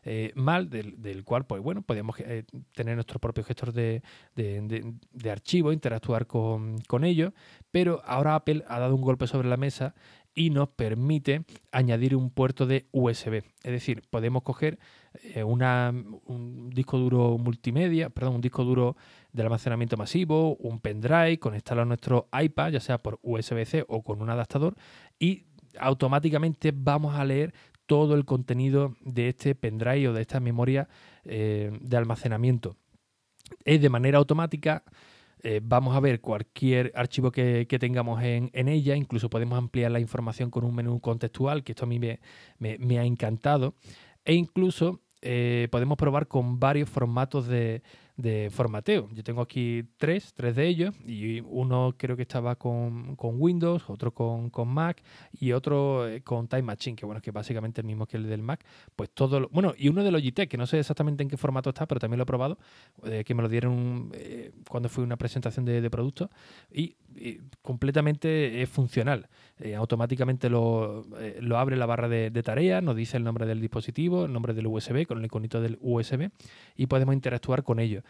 eh, 0.07 0.33
mal, 0.35 0.69
del, 0.69 1.25
cual, 1.25 1.47
pues 1.47 1.63
bueno, 1.63 1.81
podíamos 1.81 2.21
eh, 2.21 2.45
tener 2.75 2.95
nuestro 2.95 3.19
propio 3.19 3.43
gestor 3.43 3.73
de, 3.73 4.03
de, 4.35 5.31
archivo, 5.31 5.73
interactuar 5.73 6.27
con, 6.27 6.79
con 6.81 7.05
ellos, 7.05 7.33
pero 7.71 8.03
ahora 8.05 8.35
Apple 8.35 8.65
ha 8.69 8.81
dado 8.81 8.95
un 8.95 9.01
golpe 9.01 9.27
sobre 9.27 9.49
la 9.49 9.57
mesa 9.57 9.95
y 10.35 10.51
nos 10.51 10.69
permite 10.69 11.45
añadir 11.73 12.17
un 12.17 12.29
puerto 12.29 12.67
de 12.67 12.87
USB. 12.93 13.45
Es 13.63 13.73
decir, 13.73 14.03
podemos 14.11 14.43
coger 14.43 14.79
eh, 15.23 15.45
un 15.45 16.71
disco 16.71 16.99
duro 16.99 17.39
multimedia, 17.39 18.11
perdón, 18.11 18.37
un 18.37 18.41
disco 18.41 18.65
duro 18.65 18.97
de 19.33 19.43
almacenamiento 19.43 19.97
masivo, 19.97 20.57
un 20.57 20.81
pendrive, 20.81 21.39
conectarlo 21.39 21.83
a 21.83 21.87
nuestro 21.87 22.29
iPad, 22.33 22.73
ya 22.73 22.81
sea 22.81 22.99
por 22.99 23.19
USB-C 23.23 23.85
o 23.89 24.03
con 24.03 24.23
un 24.23 24.31
adaptador, 24.31 24.75
y 25.19 25.45
automáticamente 25.79 26.73
vamos 26.75 27.15
a 27.15 27.25
leer 27.25 27.53
todo 27.87 28.15
el 28.15 28.25
contenido 28.25 28.97
de 29.01 29.29
este 29.29 29.55
pendrive 29.55 30.09
o 30.09 30.13
de 30.13 30.23
esta 30.23 30.41
memoria 30.41 30.89
eh, 31.25 31.71
de 31.81 31.97
almacenamiento. 31.97 32.77
Es 33.65 33.81
de 33.81 33.91
manera 33.91 34.19
automática, 34.19 34.85
eh, 35.43 35.61
vamos 35.63 35.95
a 35.95 36.01
ver 36.01 36.21
cualquier 36.21 36.91
archivo 36.95 37.31
que, 37.31 37.67
tengamos 37.79 38.23
en, 38.23 38.51
ella, 38.55 38.97
incluso 38.97 39.29
podemos 39.29 39.59
ampliar 39.59 39.91
la 39.91 40.01
información 40.01 40.51
con 40.51 40.65
un 40.65 40.75
menú 40.75 41.01
contextual, 41.01 41.63
que 41.63 41.73
esto 41.73 41.85
a 41.85 41.89
mí 41.89 41.99
me, 41.99 42.99
ha 42.99 43.05
encantado, 43.05 43.75
e 44.25 44.33
incluso 44.33 45.03
eh, 45.25 45.69
podemos 45.71 45.97
probar 45.97 46.29
con 46.29 46.61
varios 46.61 46.89
formatos 46.89 47.47
de, 47.49 47.83
de 48.17 48.49
formateo. 48.51 49.09
Yo 49.13 49.25
tengo 49.25 49.43
aquí 49.43 49.85
tres, 49.97 50.33
tres 50.35 50.55
de 50.55 50.69
ellos, 50.69 50.95
y 51.05 51.41
uno 51.41 51.95
creo 51.97 52.17
que 52.17 52.23
estaba 52.23 52.55
con, 52.55 53.17
Windows, 53.19 53.85
otro 53.89 54.13
con, 54.13 54.69
Mac 54.69 55.03
y 55.33 55.53
otro 55.53 56.07
eh, 56.09 56.23
con 56.23 56.47
Time 56.47 56.63
Machine, 56.63 56.97
que 56.97 57.07
bueno, 57.07 57.21
que 57.21 57.33
básicamente 57.33 57.81
el 57.81 57.87
mismo 57.87 58.07
que 58.07 58.17
el 58.17 58.29
del 58.29 58.43
Mac. 58.43 58.65
Pues 58.95 59.11
todo, 59.11 59.49
bueno, 59.51 59.75
y 59.77 59.89
uno 59.89 60.05
de 60.05 60.13
Logitech, 60.13 60.49
que 60.49 60.57
no 60.57 60.67
sé 60.67 60.79
exactamente 60.79 61.23
en 61.23 61.29
qué 61.29 61.37
formato 61.37 61.71
está, 61.71 61.87
pero 61.87 61.99
también 61.99 62.19
lo 62.19 62.23
he 62.23 62.27
probado, 62.27 62.59
eh, 63.05 63.25
que 63.25 63.35
me 63.35 63.43
lo 63.43 63.49
dieron 63.49 64.11
eh, 64.15 64.53
cuando 64.69 64.89
fue 64.89 65.03
una 65.03 65.17
presentación 65.17 65.65
de, 65.65 65.81
de 65.81 65.91
productos, 65.91 66.31
y, 66.73 66.97
completamente 67.63 68.61
es 68.61 68.69
funcional. 68.69 69.29
automáticamente 69.77 70.51
lo, 70.51 71.05
lo, 71.41 71.59
abre 71.59 71.77
la 71.77 71.87
barra 71.87 72.09
de, 72.09 72.31
de 72.31 72.43
tareas, 72.43 72.83
nos 72.83 72.97
dice 72.97 73.17
el 73.17 73.23
nombre 73.23 73.47
del 73.47 73.61
dispositivo, 73.61 74.25
el 74.25 74.33
nombre 74.33 74.53
del 74.53 74.67
USB, 74.67 75.07
con 75.07 75.19
el 75.19 75.25
iconito 75.25 75.61
del 75.61 75.79
USB, 75.81 76.31
y 76.77 76.87
podemos 76.87 77.15
interactuar 77.15 77.63
con 77.63 77.79
ello. 77.79 78.03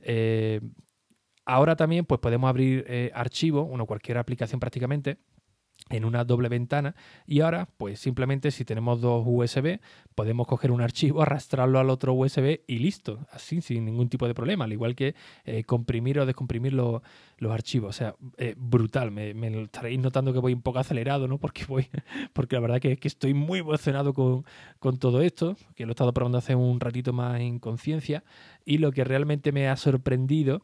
Eh, 0.00 0.60
ahora 1.44 1.76
también 1.76 2.04
pues 2.04 2.20
podemos 2.20 2.48
abrir 2.48 2.84
eh, 2.88 3.10
archivos, 3.14 3.66
cualquier 3.86 4.18
aplicación 4.18 4.60
prácticamente, 4.60 5.18
en 5.88 6.04
una 6.04 6.24
doble 6.24 6.48
ventana 6.48 6.94
y 7.26 7.40
ahora 7.40 7.68
pues 7.76 7.98
simplemente 7.98 8.50
si 8.50 8.64
tenemos 8.64 9.00
dos 9.00 9.24
USB 9.26 9.80
podemos 10.14 10.46
coger 10.46 10.70
un 10.70 10.80
archivo, 10.82 11.22
arrastrarlo 11.22 11.78
al 11.78 11.90
otro 11.90 12.12
USB 12.14 12.60
y 12.66 12.78
listo, 12.78 13.26
así 13.32 13.60
sin 13.60 13.84
ningún 13.84 14.08
tipo 14.08 14.26
de 14.26 14.34
problema, 14.34 14.64
al 14.64 14.72
igual 14.72 14.94
que 14.94 15.14
eh, 15.44 15.64
comprimir 15.64 16.20
o 16.20 16.26
descomprimir 16.26 16.72
los 16.72 17.02
archivos, 17.42 17.90
o 17.90 17.92
sea, 17.98 18.14
brutal, 18.56 19.10
me, 19.10 19.30
estaréis 19.62 19.98
notando 19.98 20.32
que 20.32 20.38
voy 20.38 20.52
un 20.52 20.62
poco 20.62 20.78
acelerado, 20.78 21.26
¿no? 21.26 21.38
Porque 21.50 21.64
voy, 21.66 21.88
porque 22.32 22.56
la 22.56 22.60
verdad 22.60 22.80
que, 22.80 22.96
que 22.96 23.08
estoy 23.08 23.34
muy 23.34 23.60
emocionado 23.60 24.12
con, 24.12 24.44
con 24.78 24.98
todo 24.98 25.22
esto, 25.22 25.56
que 25.74 25.86
lo 25.86 25.90
he 25.90 25.94
estado 25.94 26.12
probando 26.12 26.38
hace 26.38 26.54
un 26.54 26.80
ratito 26.80 27.12
más 27.12 27.40
en 27.40 27.58
conciencia 27.58 28.22
y 28.64 28.78
lo 28.78 28.92
que 28.92 29.04
realmente 29.04 29.52
me 29.52 29.68
ha 29.68 29.76
sorprendido 29.76 30.62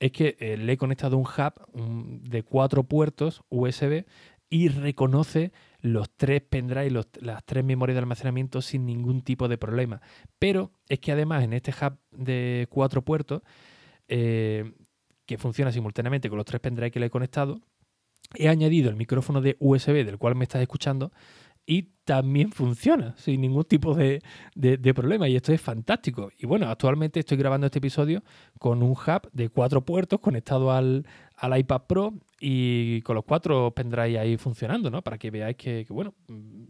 es 0.00 0.12
que 0.12 0.36
eh, 0.38 0.56
le 0.56 0.72
he 0.72 0.76
conectado 0.76 1.16
un 1.16 1.24
hub 1.24 2.22
de 2.22 2.42
cuatro 2.42 2.84
puertos 2.84 3.42
USB 3.48 4.04
y 4.50 4.68
reconoce 4.68 5.52
los 5.80 6.10
tres 6.16 6.42
pendrive, 6.42 6.90
las 7.20 7.44
tres 7.44 7.64
memorias 7.64 7.94
de 7.94 8.00
almacenamiento 8.00 8.62
sin 8.62 8.86
ningún 8.86 9.22
tipo 9.22 9.48
de 9.48 9.58
problema. 9.58 10.00
Pero 10.38 10.72
es 10.88 10.98
que 10.98 11.12
además 11.12 11.44
en 11.44 11.52
este 11.52 11.72
hub 11.72 11.98
de 12.10 12.66
cuatro 12.70 13.02
puertos, 13.02 13.42
eh, 14.08 14.72
que 15.26 15.38
funciona 15.38 15.70
simultáneamente 15.70 16.28
con 16.30 16.38
los 16.38 16.46
tres 16.46 16.60
pendrive 16.60 16.90
que 16.90 17.00
le 17.00 17.06
he 17.06 17.10
conectado, 17.10 17.60
he 18.34 18.48
añadido 18.48 18.90
el 18.90 18.96
micrófono 18.96 19.40
de 19.40 19.56
USB 19.60 20.04
del 20.04 20.18
cual 20.18 20.34
me 20.34 20.44
estás 20.44 20.62
escuchando 20.62 21.12
y 21.66 21.90
también 22.04 22.50
funciona 22.50 23.14
sin 23.18 23.42
ningún 23.42 23.64
tipo 23.64 23.94
de, 23.94 24.22
problema 24.94 25.28
y 25.28 25.36
esto 25.36 25.52
es 25.52 25.60
fantástico. 25.60 26.30
Y 26.38 26.46
bueno, 26.46 26.70
actualmente 26.70 27.20
estoy 27.20 27.36
grabando 27.36 27.66
este 27.66 27.78
episodio 27.78 28.24
con 28.58 28.82
un 28.82 28.92
hub 28.92 29.30
de 29.34 29.50
cuatro 29.50 29.84
puertos 29.84 30.18
conectado 30.18 30.72
al, 30.72 31.06
iPad 31.42 31.82
Pro 31.86 32.14
y 32.40 33.02
con 33.02 33.16
los 33.16 33.24
cuatro 33.24 33.72
pendrive 33.72 34.18
ahí 34.18 34.36
funcionando, 34.36 34.90
¿no? 34.90 35.02
Para 35.02 35.18
que 35.18 35.30
veáis 35.30 35.56
que, 35.56 35.86
bueno, 35.88 36.14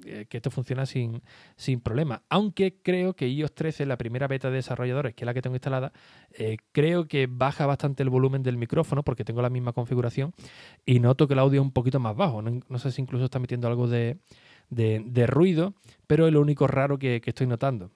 eh, 0.05 0.27
que 0.29 0.39
esto 0.39 0.51
funciona 0.51 0.87
sin, 0.87 1.23
sin. 1.57 1.83
Aunque 2.29 2.77
creo 2.83 3.15
que 3.15 3.29
iOS 3.29 3.55
13, 3.55 3.87
la 3.87 3.97
primera 3.97 4.29
beta 4.29 4.51
de 4.51 4.57
desarrolladores, 4.57 5.15
que 5.15 5.25
es 5.25 5.27
la 5.27 5.35
que 5.35 5.43
tengo 5.43 5.57
instalada, 5.57 5.93
eh, 6.33 6.57
creo 6.73 7.07
que 7.07 7.27
baja 7.27 7.67
bastante 7.67 8.03
el 8.03 8.11
volumen 8.11 8.43
del 8.43 8.57
micrófono 8.57 9.03
porque 9.03 9.25
tengo 9.25 9.43
la 9.43 9.51
misma 9.51 9.73
configuración 9.73 10.33
y 10.85 11.01
noto 11.01 11.27
que 11.29 11.35
el 11.35 11.41
audio 11.41 11.61
es 11.61 11.65
un 11.65 11.73
poquito 11.73 12.01
más 12.01 12.17
bajo. 12.17 12.43
no 12.43 12.79
sé 12.79 12.93
si 12.93 13.01
incluso 13.01 13.25
está 13.25 13.39
metiendo 13.39 13.69
algo 13.69 13.89
de 13.89 14.19
de, 14.71 15.27
ruido, 15.27 15.75
pero 16.07 16.27
es 16.27 16.33
lo 16.33 16.41
único 16.41 16.67
raro 16.67 16.99
que, 16.99 17.23
estoy 17.25 17.47
notando 17.47 17.91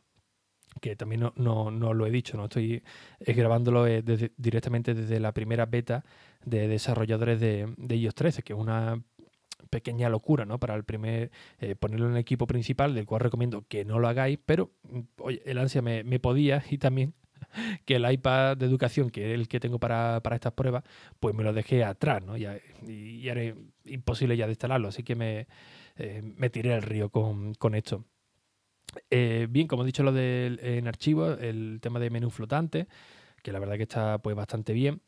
que 0.80 0.96
también 0.96 1.20
no, 1.36 1.70
no, 1.70 1.94
lo 1.94 2.06
he 2.06 2.10
dicho, 2.10 2.36
no 2.36 2.44
estoy 2.44 2.82
grabándolo 3.20 3.86
eh, 3.86 4.02
directamente 4.36 4.94
desde 4.94 5.20
la 5.20 5.32
primera 5.32 5.66
beta 5.66 6.04
de 6.44 6.68
desarrolladores 6.68 7.40
de, 7.40 7.72
de 7.76 7.96
iOS 7.96 8.14
13, 8.14 8.42
que 8.42 8.52
es 8.52 8.58
una 8.58 9.02
pequeña 9.70 10.08
locura, 10.08 10.44
¿no? 10.44 10.58
Para 10.58 10.74
el 10.74 10.84
primer 10.84 11.30
eh, 11.58 11.74
ponerlo 11.76 12.06
en 12.06 12.12
el 12.12 12.18
equipo 12.18 12.46
principal, 12.46 12.94
del 12.94 13.06
cual 13.06 13.20
recomiendo 13.20 13.64
que 13.68 13.84
no 13.84 13.98
lo 13.98 14.08
hagáis, 14.08 14.38
pero 14.44 14.70
oye, 15.18 15.42
el 15.46 15.58
ansia 15.58 15.82
me, 15.82 16.04
podía 16.18 16.62
y 16.70 16.78
también 16.78 17.14
que 17.86 17.96
el 17.96 18.10
iPad 18.10 18.56
de 18.56 18.66
educación, 18.66 19.10
que 19.10 19.32
es 19.32 19.40
el 19.40 19.48
que 19.48 19.60
tengo 19.60 19.78
para, 19.78 20.20
estas 20.32 20.52
pruebas, 20.52 20.84
pues 21.20 21.34
me 21.34 21.44
lo 21.44 21.52
dejé 21.52 21.84
atrás, 21.84 22.22
¿no? 22.22 22.36
y, 22.36 22.46
y 22.86 23.28
era 23.28 23.42
imposible 23.84 24.36
ya 24.36 24.46
de 24.46 24.52
instalarlo, 24.52 24.88
así 24.88 25.02
que 25.02 25.14
me, 25.14 25.46
eh, 25.96 26.22
me 26.22 26.50
tiré 26.50 26.74
al 26.74 26.82
río 26.82 27.10
con, 27.10 27.74
esto. 27.74 28.04
Eh, 29.10 29.46
bien, 29.50 29.66
como 29.66 29.82
he 29.82 29.86
dicho 29.86 30.02
lo 30.02 30.12
del 30.12 30.60
en 30.62 30.88
archivo, 30.88 31.32
el 31.32 31.78
tema 31.80 32.00
de 32.00 32.10
menú 32.10 32.30
flotante, 32.30 32.88
que 33.42 33.52
la 33.52 33.58
verdad 33.58 33.76
que 33.76 33.82
está 33.84 34.18
pues 34.18 34.36
bastante 34.36 34.72
bien. 34.72 35.02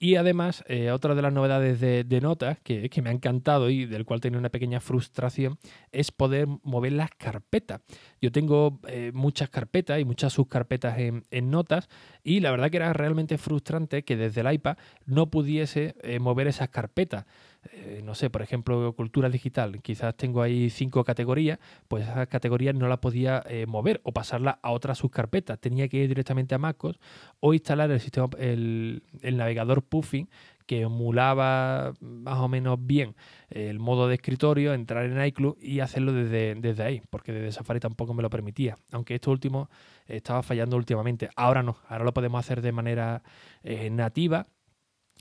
Y 0.00 0.14
además, 0.14 0.62
eh, 0.68 0.92
otra 0.92 1.16
de 1.16 1.22
las 1.22 1.32
novedades 1.32 1.80
de, 1.80 2.20
notas 2.20 2.60
que, 2.60 2.88
que, 2.88 3.02
me 3.02 3.10
ha 3.10 3.12
encantado 3.12 3.68
y 3.68 3.84
del 3.84 4.04
cual 4.04 4.20
tenía 4.20 4.38
una 4.38 4.48
pequeña 4.48 4.78
frustración 4.78 5.58
es 5.90 6.12
poder 6.12 6.46
mover 6.62 6.92
las 6.92 7.10
carpetas. 7.10 7.80
Yo 8.20 8.30
tengo 8.30 8.78
muchas 9.12 9.50
carpetas 9.50 9.98
y 9.98 10.04
muchas 10.04 10.34
subcarpetas 10.34 10.98
en, 10.98 11.24
en, 11.32 11.50
notas 11.50 11.88
y 12.22 12.38
la 12.38 12.52
verdad 12.52 12.70
que 12.70 12.76
era 12.76 12.92
realmente 12.92 13.38
frustrante 13.38 14.04
que 14.04 14.16
desde 14.16 14.42
el 14.42 14.52
iPad 14.52 14.76
no 15.04 15.30
pudiese 15.30 15.96
mover 16.20 16.46
esas 16.46 16.68
carpetas. 16.68 17.26
Eh, 17.72 18.00
no 18.04 18.14
sé, 18.14 18.30
por 18.30 18.42
ejemplo, 18.42 18.92
cultura 18.94 19.28
digital, 19.28 19.80
quizás 19.82 20.16
tengo 20.16 20.42
ahí 20.42 20.70
cinco 20.70 21.04
categorías, 21.04 21.58
pues 21.88 22.04
esas 22.04 22.26
categorías 22.28 22.74
no 22.74 22.88
las 22.88 22.98
podía 22.98 23.42
eh, 23.48 23.66
mover 23.66 24.00
o 24.04 24.12
pasarlas 24.12 24.56
a 24.62 24.70
otra 24.70 24.94
subcarpeta. 24.94 25.56
Tenía 25.56 25.88
que 25.88 25.98
ir 25.98 26.08
directamente 26.08 26.54
a 26.54 26.58
MacOS 26.58 26.98
o 27.40 27.54
instalar 27.54 27.90
el 27.90 28.00
sistema, 28.00 28.28
el, 28.38 29.02
navegador 29.22 29.82
Puffin 29.82 30.28
que 30.66 30.82
emulaba 30.82 31.94
más 32.00 32.38
o 32.40 32.48
menos 32.48 32.78
bien 32.78 33.16
el 33.48 33.78
modo 33.78 34.06
de 34.06 34.16
escritorio, 34.16 34.74
entrar 34.74 35.06
en 35.06 35.24
iCloud 35.24 35.56
y 35.62 35.80
hacerlo 35.80 36.12
desde, 36.12 36.56
desde 36.56 36.82
ahí, 36.82 37.02
porque 37.08 37.32
desde 37.32 37.52
Safari 37.52 37.80
tampoco 37.80 38.12
me 38.12 38.22
lo 38.22 38.28
permitía. 38.28 38.76
Aunque 38.92 39.14
esto 39.14 39.30
último 39.30 39.70
estaba 40.06 40.42
fallando 40.42 40.76
últimamente. 40.76 41.30
Ahora 41.36 41.62
no, 41.62 41.78
ahora 41.88 42.04
lo 42.04 42.12
podemos 42.12 42.38
hacer 42.40 42.60
de 42.60 42.72
manera 42.72 43.22
eh, 43.62 43.88
nativa 43.88 44.46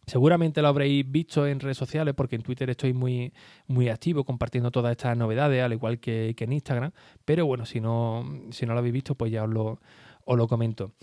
Seguramente 0.07 0.61
lo 0.61 0.69
habréis 0.69 1.09
visto 1.09 1.45
en 1.45 1.59
redes 1.59 1.77
sociales 1.77 2.13
porque 2.15 2.37
en 2.37 2.41
Twitter 2.41 2.69
estoy 2.69 2.93
muy, 2.93 3.33
muy 3.67 3.89
activo 3.89 4.23
compartiendo 4.23 4.71
todas 4.71 4.91
estas 4.91 5.17
novedades, 5.17 5.61
al 5.61 5.73
igual 5.73 5.99
que, 5.99 6.33
en 6.37 6.53
Instagram. 6.53 6.91
Pero 7.25 7.45
bueno, 7.45 7.65
si 7.65 7.81
no, 7.81 8.25
si 8.51 8.65
no 8.65 8.71
lo 8.71 8.79
habéis 8.79 8.93
visto, 8.93 9.15
pues 9.15 9.33
ya 9.33 9.43
os 9.43 9.49
lo, 9.49 9.81
os 10.23 10.37
lo 10.37 10.47
comento. 10.47 10.93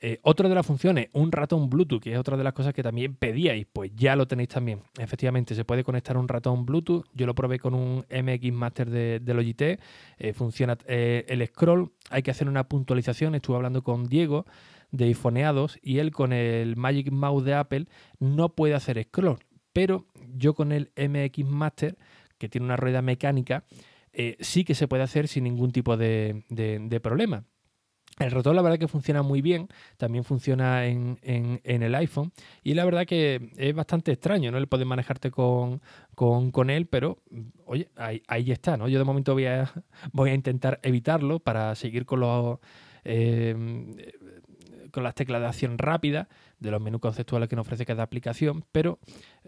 Eh, 0.00 0.20
otra 0.22 0.48
de 0.48 0.54
las 0.54 0.64
funciones, 0.64 1.08
un 1.12 1.32
ratón 1.32 1.68
Bluetooth, 1.68 2.00
que 2.02 2.12
es 2.14 2.18
otra 2.18 2.38
de 2.38 2.44
las 2.44 2.54
cosas 2.54 2.72
que 2.72 2.82
también 2.82 3.14
pedíais, 3.14 3.66
pues 3.70 3.90
ya 3.94 4.16
lo 4.16 4.26
tenéis 4.26 4.48
también. 4.48 4.80
Efectivamente, 4.98 5.54
se 5.54 5.66
puede 5.66 5.84
conectar 5.84 6.16
un 6.16 6.26
ratón 6.26 6.64
Bluetooth. 6.64 7.04
Yo 7.12 7.26
lo 7.26 7.34
probé 7.34 7.58
con 7.58 7.74
un 7.74 8.06
MX 8.10 8.52
Master 8.52 8.88
de, 8.88 9.20
de 9.20 9.34
Logitech. 9.34 9.80
Eh, 10.16 10.32
funciona 10.32 10.78
eh, 10.86 11.26
el 11.28 11.46
scroll. 11.46 11.92
Hay 12.08 12.22
que 12.22 12.30
hacer 12.30 12.48
una 12.48 12.64
puntualización. 12.64 13.34
Estuve 13.34 13.56
hablando 13.56 13.82
con 13.82 14.06
Diego 14.06 14.46
de 14.90 15.06
iPhoneados 15.06 15.78
y 15.82 15.98
él 15.98 16.10
con 16.12 16.32
el 16.32 16.76
Magic 16.76 17.10
Mouse 17.10 17.44
de 17.44 17.54
Apple 17.54 17.86
no 18.18 18.54
puede 18.54 18.74
hacer 18.74 19.02
scroll. 19.04 19.38
Pero 19.72 20.06
yo 20.34 20.54
con 20.54 20.72
el 20.72 20.90
MX 20.96 21.44
Master, 21.44 21.98
que 22.38 22.48
tiene 22.48 22.64
una 22.64 22.76
rueda 22.76 23.02
mecánica, 23.02 23.64
eh, 24.12 24.36
sí 24.40 24.64
que 24.64 24.74
se 24.74 24.88
puede 24.88 25.02
hacer 25.02 25.28
sin 25.28 25.44
ningún 25.44 25.72
tipo 25.72 25.96
de, 25.98 26.44
problema. 27.02 27.44
El 28.18 28.30
ratón 28.30 28.56
la 28.56 28.62
verdad 28.62 28.78
que 28.78 28.88
funciona 28.88 29.20
muy 29.22 29.42
bien, 29.42 29.68
también 29.98 30.24
funciona 30.24 30.86
en, 30.86 31.18
el 31.22 31.94
iPhone 31.94 32.32
y 32.62 32.72
la 32.72 32.86
verdad 32.86 33.04
que 33.04 33.50
es 33.58 33.74
bastante 33.74 34.12
extraño, 34.12 34.50
¿no? 34.50 34.56
El 34.56 34.68
poder 34.68 34.86
manejarte 34.86 35.30
con, 35.30 35.82
él, 36.70 36.86
pero 36.86 37.22
oye, 37.66 37.90
ahí, 37.96 38.50
está, 38.50 38.78
¿no? 38.78 38.88
Yo 38.88 38.98
de 38.98 39.04
momento 39.04 39.34
voy 39.34 39.44
a, 39.44 39.70
voy 40.12 40.30
a 40.30 40.34
intentar 40.34 40.80
evitarlo 40.82 41.40
para 41.40 41.74
seguir 41.74 42.06
con 42.06 42.20
los... 42.20 42.58
Eh, 43.04 43.54
con 44.96 45.04
las 45.04 45.14
teclas 45.14 45.42
de 45.42 45.46
acción 45.46 45.76
rápida 45.76 46.26
de 46.58 46.70
los 46.70 46.80
menús 46.80 47.02
conceptuales 47.02 47.50
que 47.50 47.54
nos 47.54 47.66
ofrece 47.66 47.84
cada 47.84 48.02
aplicación, 48.02 48.64
pero 48.72 48.98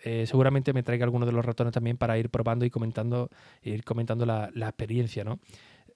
eh, 0.04 0.26
seguramente 0.26 0.74
me 0.74 0.82
traiga 0.82 1.06
algunos 1.06 1.26
de 1.26 1.32
los 1.32 1.42
ratones 1.42 1.72
también 1.72 1.96
para 1.96 2.18
ir 2.18 2.28
probando 2.28 2.66
y 2.66 2.70
comentando, 2.70 3.30
ir 3.62 3.82
comentando 3.82 4.26
la, 4.26 4.50
experiencia, 4.54 5.24
¿no? 5.24 5.40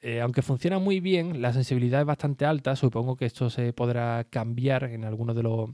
Eh, 0.00 0.23
aunque 0.23 0.40
funciona 0.40 0.78
muy 0.78 1.00
bien, 1.00 1.42
la 1.42 1.52
sensibilidad 1.52 2.00
es 2.00 2.06
bastante 2.06 2.47
alta, 2.47 2.76
supongo 2.76 3.14
que 3.14 3.26
esto 3.26 3.50
se 3.50 3.75
podrá 3.75 4.25
cambiar 4.30 4.85
en 4.85 5.04
algunos 5.04 5.37
de 5.37 5.42
los, 5.42 5.68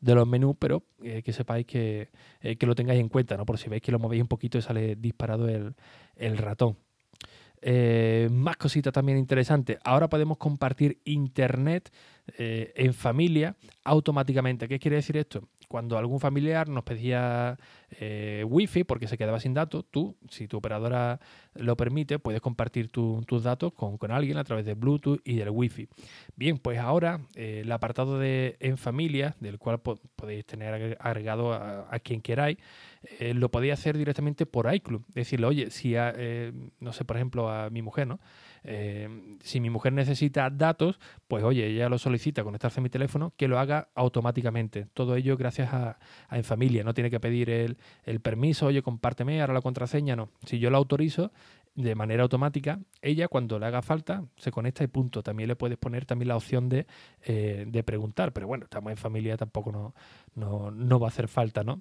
de 0.00 0.14
los 0.14 0.26
menús, 0.26 0.56
pero 0.58 0.84
eh, 1.02 1.22
que 1.22 1.34
sepáis 1.34 1.66
que, 1.66 2.08
que, 2.40 2.66
lo 2.66 2.74
tengáis 2.74 2.98
en 2.98 3.10
cuenta, 3.10 3.36
¿no? 3.36 3.44
Por 3.44 3.58
si 3.58 3.68
veis 3.68 3.82
que 3.82 3.92
lo 3.92 3.98
movéis 3.98 4.22
un 4.22 4.28
poquito 4.28 4.56
y 4.56 4.62
sale 4.62 4.96
disparado 4.96 5.50
el, 5.50 5.74
el 6.16 6.38
ratón. 6.38 6.78
Eh, 7.60 8.28
más 8.30 8.56
cositas 8.56 8.92
también 8.92 9.18
interesantes. 9.18 9.78
Ahora 9.84 10.08
podemos 10.08 10.38
compartir 10.38 11.00
internet 11.04 11.92
eh, 12.36 12.72
en 12.76 12.94
familia 12.94 13.56
automáticamente. 13.84 14.68
¿Qué 14.68 14.78
quiere 14.78 14.96
decir 14.96 15.16
esto? 15.16 15.48
Cuando 15.68 15.98
algún 15.98 16.18
familiar 16.18 16.68
nos 16.68 16.82
pedía 16.82 17.58
eh, 17.90 18.44
Wi-Fi 18.48 18.84
porque 18.84 19.06
se 19.06 19.18
quedaba 19.18 19.38
sin 19.38 19.52
datos, 19.52 19.84
tú, 19.90 20.16
si 20.30 20.48
tu 20.48 20.56
operadora 20.56 21.20
lo 21.54 21.76
permite, 21.76 22.18
puedes 22.18 22.40
compartir 22.40 22.88
tus 22.90 23.42
datos 23.42 23.72
con, 23.74 23.98
alguien 24.10 24.38
a 24.38 24.44
través 24.44 24.64
de 24.64 24.74
Bluetooth 24.74 25.20
y 25.24 25.36
del 25.36 25.50
Wi-Fi. 25.50 25.88
Bien, 26.36 26.56
pues 26.58 26.78
ahora 26.78 27.20
eh, 27.34 27.60
el 27.62 27.70
apartado 27.70 28.18
de 28.18 28.56
en 28.60 28.78
familia, 28.78 29.36
del 29.40 29.58
cual 29.58 29.80
podéis 29.80 30.46
tener 30.46 30.96
agregado 31.00 31.52
a, 31.52 31.98
quien 32.02 32.22
queráis, 32.22 32.56
eh, 33.18 33.34
lo 33.34 33.50
podéis 33.50 33.74
hacer 33.74 33.98
directamente 33.98 34.46
por 34.46 34.72
iClub. 34.74 35.04
Decirle, 35.08 35.46
oye, 35.46 35.70
si, 35.70 35.94
no 36.80 36.92
sé, 36.92 37.04
por 37.04 37.16
ejemplo, 37.16 37.50
a 37.50 37.68
mi 37.70 37.82
mujer, 37.82 38.06
¿no? 38.06 38.20
Eh, 38.64 39.36
si 39.42 39.60
mi 39.60 39.70
mujer 39.70 39.92
necesita 39.92 40.50
datos, 40.50 40.98
pues 41.26 41.44
oye, 41.44 41.66
ella 41.66 41.88
lo 41.88 41.98
solicita 41.98 42.44
conectarse 42.44 42.80
a 42.80 42.82
mi 42.82 42.90
teléfono, 42.90 43.32
que 43.36 43.48
lo 43.48 43.58
haga 43.58 43.88
automáticamente. 43.94 44.86
Todo 44.94 45.16
ello 45.16 45.36
gracias 45.36 45.72
a, 45.72 45.98
En 46.30 46.44
Familia. 46.44 46.84
No 46.84 46.94
tiene 46.94 47.10
que 47.10 47.20
pedir 47.20 47.50
el, 47.50 47.76
permiso, 48.20 48.66
oye, 48.66 48.82
compárteme 48.82 49.40
ahora 49.40 49.54
la 49.54 49.60
contraseña, 49.60 50.16
no. 50.16 50.30
Si 50.44 50.58
yo 50.58 50.70
lo 50.70 50.76
autorizo, 50.76 51.32
de 51.74 51.94
manera 51.94 52.24
automática, 52.24 52.80
ella 53.02 53.28
cuando 53.28 53.56
le 53.60 53.66
haga 53.66 53.82
falta 53.82 54.24
se 54.36 54.50
conecta 54.50 54.82
y 54.82 54.88
punto. 54.88 55.22
También 55.22 55.48
le 55.48 55.54
puedes 55.54 55.78
poner 55.78 56.06
también 56.06 56.28
la 56.28 56.36
opción 56.36 56.68
de, 56.68 56.86
eh, 57.22 57.82
preguntar, 57.86 58.32
pero 58.32 58.48
bueno, 58.48 58.64
estamos 58.64 58.90
en 58.90 58.96
familia, 58.96 59.36
tampoco 59.36 59.70
no, 59.70 59.94
no, 60.34 60.72
no 60.72 60.98
va 60.98 61.06
a 61.06 61.10
hacer 61.10 61.28
falta, 61.28 61.62
¿no? 61.62 61.80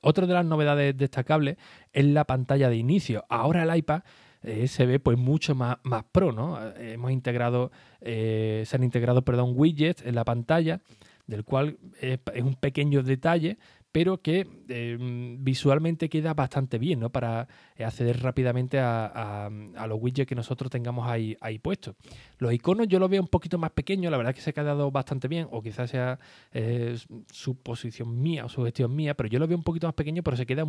Otra 0.00 0.26
de 0.26 0.32
las 0.32 0.44
novedades 0.44 0.96
destacables 0.96 1.56
es 1.92 2.04
la 2.06 2.24
pantalla 2.24 2.68
de 2.70 2.76
inicio. 2.76 3.24
Ahora 3.28 3.62
el 3.62 3.76
iPad 3.76 4.02
eh, 4.42 4.68
se 4.68 4.86
ve 4.86 4.98
pues 4.98 5.18
mucho 5.18 5.54
más, 5.54 5.78
más 5.82 6.04
pro, 6.10 6.32
¿no? 6.32 6.58
Hemos 6.76 7.12
integrado, 7.12 7.70
eh, 8.00 8.64
se 8.66 8.76
han 8.76 8.84
integrado, 8.84 9.22
perdón, 9.22 9.52
widgets 9.54 10.04
en 10.04 10.14
la 10.14 10.24
pantalla, 10.24 10.80
del 11.26 11.44
cual 11.44 11.78
es 12.00 12.42
un 12.42 12.56
pequeño 12.56 13.02
detalle, 13.02 13.58
pero 13.92 14.22
que 14.22 14.46
em, 14.68 15.44
visualmente 15.44 16.08
queda 16.08 16.32
bastante 16.32 16.78
bien, 16.78 17.00
¿no? 17.00 17.10
Para 17.10 17.46
acceder 17.78 18.22
rápidamente 18.22 18.78
a, 18.80 19.50
los 19.86 19.98
widgets 20.00 20.26
que 20.26 20.34
nosotros 20.34 20.70
tengamos 20.70 21.06
ahí, 21.06 21.36
puestos. 21.60 21.94
Los 22.38 22.52
iconos 22.54 22.88
yo 22.88 22.98
los 22.98 23.10
veo 23.10 23.20
un 23.20 23.28
poquito 23.28 23.58
más 23.58 23.70
pequeños, 23.70 24.10
la 24.10 24.16
verdad 24.16 24.30
es 24.30 24.36
que 24.36 24.42
se 24.42 24.50
ha 24.50 24.52
quedado 24.54 24.90
bastante 24.90 25.28
bien, 25.28 25.46
o 25.50 25.62
quizás 25.62 25.90
sea 25.90 26.18
eh, 26.52 26.96
su 27.30 27.56
posición 27.56 28.20
mía 28.22 28.46
o 28.46 28.48
su 28.48 28.64
gestión 28.64 28.96
mía, 28.96 29.14
pero 29.14 29.28
yo 29.28 29.38
lo 29.38 29.46
veo 29.46 29.58
un 29.58 29.64
poquito 29.64 29.86
más 29.86 29.94
pequeño, 29.94 30.22
pero 30.22 30.36
se 30.38 30.46
queda 30.46 30.64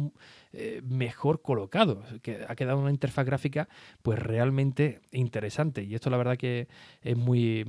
eh, 0.52 0.82
mejor 0.84 1.42
colocado. 1.42 2.04
Que 2.22 2.46
ha 2.48 2.56
quedado 2.56 2.80
una 2.80 2.92
interfaz 2.92 3.26
gráfica 3.26 3.70
pues 4.02 4.20
realmente 4.20 5.02
interesante. 5.12 5.84
Y 5.84 5.96
esto 5.96 6.10
la 6.10 6.18
verdad 6.18 6.38
que 6.38 6.68
es 7.02 7.16
muy 7.16 7.66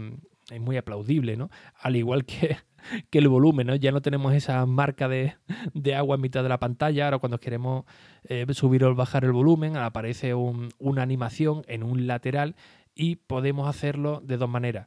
es 0.51 0.61
muy 0.61 0.77
aplaudible, 0.77 1.37
¿no? 1.37 1.51
Al 1.81 1.97
igual 1.97 2.25
que, 2.25 2.57
que 3.11 3.19
el 3.19 3.29
volumen, 3.29 3.67
¿no? 3.67 3.77
Ya 3.77 3.93
no 3.93 4.03
tenemos 4.03 4.35
esa 4.35 4.65
marca 4.67 5.09
de, 5.09 5.35
agua 5.95 6.17
en 6.17 6.23
mitad 6.23 6.43
de 6.43 6.49
la 6.49 6.59
pantalla. 6.59 7.07
Ahora 7.07 7.19
cuando 7.19 7.41
queremos 7.41 7.85
eh, 8.29 8.47
subir 8.53 8.85
o 8.85 8.95
bajar 8.95 9.25
el 9.25 9.33
volumen, 9.33 9.77
aparece 9.77 10.35
una 10.35 11.03
animación 11.03 11.63
en 11.69 11.83
un 11.83 12.07
lateral 12.07 12.55
y 12.95 13.17
podemos 13.17 13.69
hacerlo 13.69 14.21
de 14.23 14.37
dos 14.37 14.49
maneras, 14.49 14.87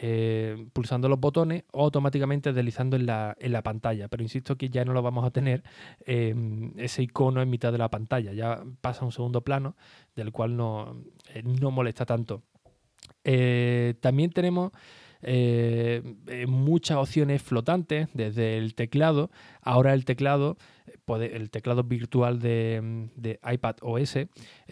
eh, 0.00 0.66
pulsando 0.72 1.08
los 1.08 1.18
botones 1.18 1.64
o 1.72 1.84
automáticamente 1.84 2.52
deslizando 2.52 2.96
en 2.96 3.06
la, 3.06 3.36
en 3.40 3.52
la, 3.52 3.62
pantalla. 3.62 4.08
Pero 4.08 4.22
insisto 4.22 4.56
que 4.56 4.68
ya 4.70 4.84
no 4.84 4.92
lo 4.92 5.02
vamos 5.02 5.24
a 5.24 5.30
tener 5.30 5.64
em, 6.06 6.72
ese 6.76 7.02
icono 7.02 7.42
en 7.42 7.50
mitad 7.50 7.72
de 7.72 7.78
la 7.78 7.90
pantalla, 7.90 8.32
ya 8.32 8.62
pasa 8.80 9.04
un 9.04 9.12
segundo 9.12 9.42
plano 9.42 9.76
del 10.14 10.30
cual 10.30 10.56
no, 10.56 11.02
eh, 11.34 11.42
no 11.42 11.70
molesta 11.70 12.06
tanto. 12.06 12.42
Eh, 13.30 13.92
también 14.00 14.30
tenemos 14.30 14.72
eh, 15.20 16.02
eh, 16.28 16.46
muchas 16.46 16.96
opciones 16.96 17.42
flotantes 17.42 18.08
desde 18.14 18.56
el 18.56 18.74
teclado. 18.74 19.30
Ahora 19.60 19.92
el 19.92 20.06
teclado, 20.06 20.56
el 21.06 21.50
teclado 21.50 21.84
virtual 21.84 22.40
de, 22.40 23.10
de 23.16 23.38
iPad 23.46 23.76
OS, 23.82 24.16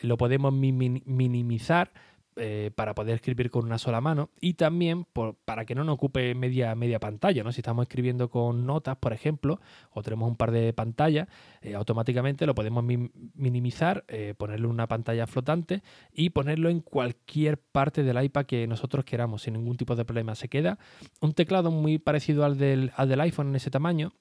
lo 0.00 0.16
podemos 0.16 0.54
minimizar 0.54 1.92
eh, 2.38 2.70
para 2.74 2.94
poder 2.94 3.14
escribir 3.14 3.50
con 3.50 3.64
una 3.64 3.78
sola 3.78 4.00
mano 4.00 4.28
y 4.40 4.54
también 4.54 5.06
para 5.44 5.64
que 5.64 5.74
no 5.74 5.84
nos 5.84 5.94
ocupe 5.94 6.34
media, 6.34 6.74
media 6.74 7.00
pantalla. 7.00 7.42
¿no? 7.42 7.50
Si 7.50 7.60
estamos 7.60 7.84
escribiendo 7.84 8.28
con 8.28 8.66
notas, 8.66 8.96
por 8.96 9.14
ejemplo, 9.14 9.58
o 9.90 10.02
tenemos 10.02 10.28
un 10.28 10.36
par 10.36 10.50
de 10.50 10.72
pantallas, 10.72 11.28
eh, 11.62 11.74
automáticamente 11.74 12.44
lo 12.44 12.54
podemos 12.54 12.84
minimizar, 12.84 14.04
eh, 14.08 14.34
ponerle 14.36 14.66
una 14.66 14.86
pantalla 14.86 15.26
flotante 15.26 15.82
y 16.12 16.30
ponerlo 16.30 16.68
en 16.68 16.80
cualquier 16.80 17.58
parte 17.58 18.02
del 18.02 18.22
iPad 18.22 18.44
que 18.44 18.66
nosotros 18.66 19.04
queramos 19.04 19.42
sin 19.42 19.54
ningún 19.54 19.76
tipo 19.76 19.96
de 19.96 20.04
problema. 20.04 20.34
Se 20.34 20.48
queda 20.48 20.78
un 21.20 21.32
teclado 21.32 21.70
muy 21.70 21.98
parecido 21.98 22.44
al 22.44 22.58
del, 22.58 22.92
al 22.96 23.08
del 23.08 23.20
iPhone 23.22 23.48
en 23.48 23.56
ese 23.56 23.70
tamaño 23.70 24.12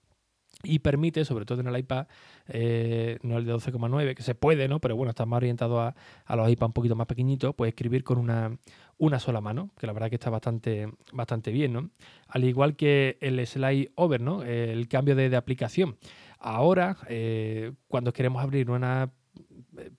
y 0.63 0.79
permite, 0.79 1.25
sobre 1.25 1.45
todo 1.45 1.61
en 1.61 1.67
el 1.67 1.77
iPad, 1.77 2.07
eh, 2.47 3.19
no 3.21 3.37
el 3.37 3.45
de 3.45 3.53
12,9, 3.53 4.15
que 4.15 4.23
se 4.23 4.35
puede, 4.35 4.67
¿no? 4.67 4.79
Pero 4.79 4.95
bueno, 4.95 5.11
está 5.11 5.25
más 5.25 5.37
orientado 5.37 5.79
a, 5.81 5.95
los 6.35 6.49
iPad 6.49 6.67
un 6.67 6.73
poquito 6.73 6.95
más 6.95 7.07
pequeñitos, 7.07 7.53
pues 7.55 7.69
escribir 7.69 8.03
con 8.03 8.17
una, 8.17 8.57
una 8.97 9.19
sola 9.19 9.41
mano, 9.41 9.71
que 9.77 9.87
la 9.87 9.93
verdad 9.93 10.09
que 10.09 10.15
está 10.15 10.29
bastante, 10.29 10.91
bastante 11.13 11.51
bien, 11.51 11.73
¿no? 11.73 11.89
Al 12.27 12.43
igual 12.43 12.75
que 12.75 13.17
el 13.21 13.45
slide 13.45 13.91
over, 13.95 14.21
¿no? 14.21 14.43
El 14.43 14.87
cambio 14.87 15.15
de, 15.15 15.35
aplicación. 15.35 15.97
Ahora, 16.39 16.97
eh, 17.09 17.73
cuando 17.87 18.13
queremos 18.13 18.41
abrir 18.41 18.69
una 18.69 19.11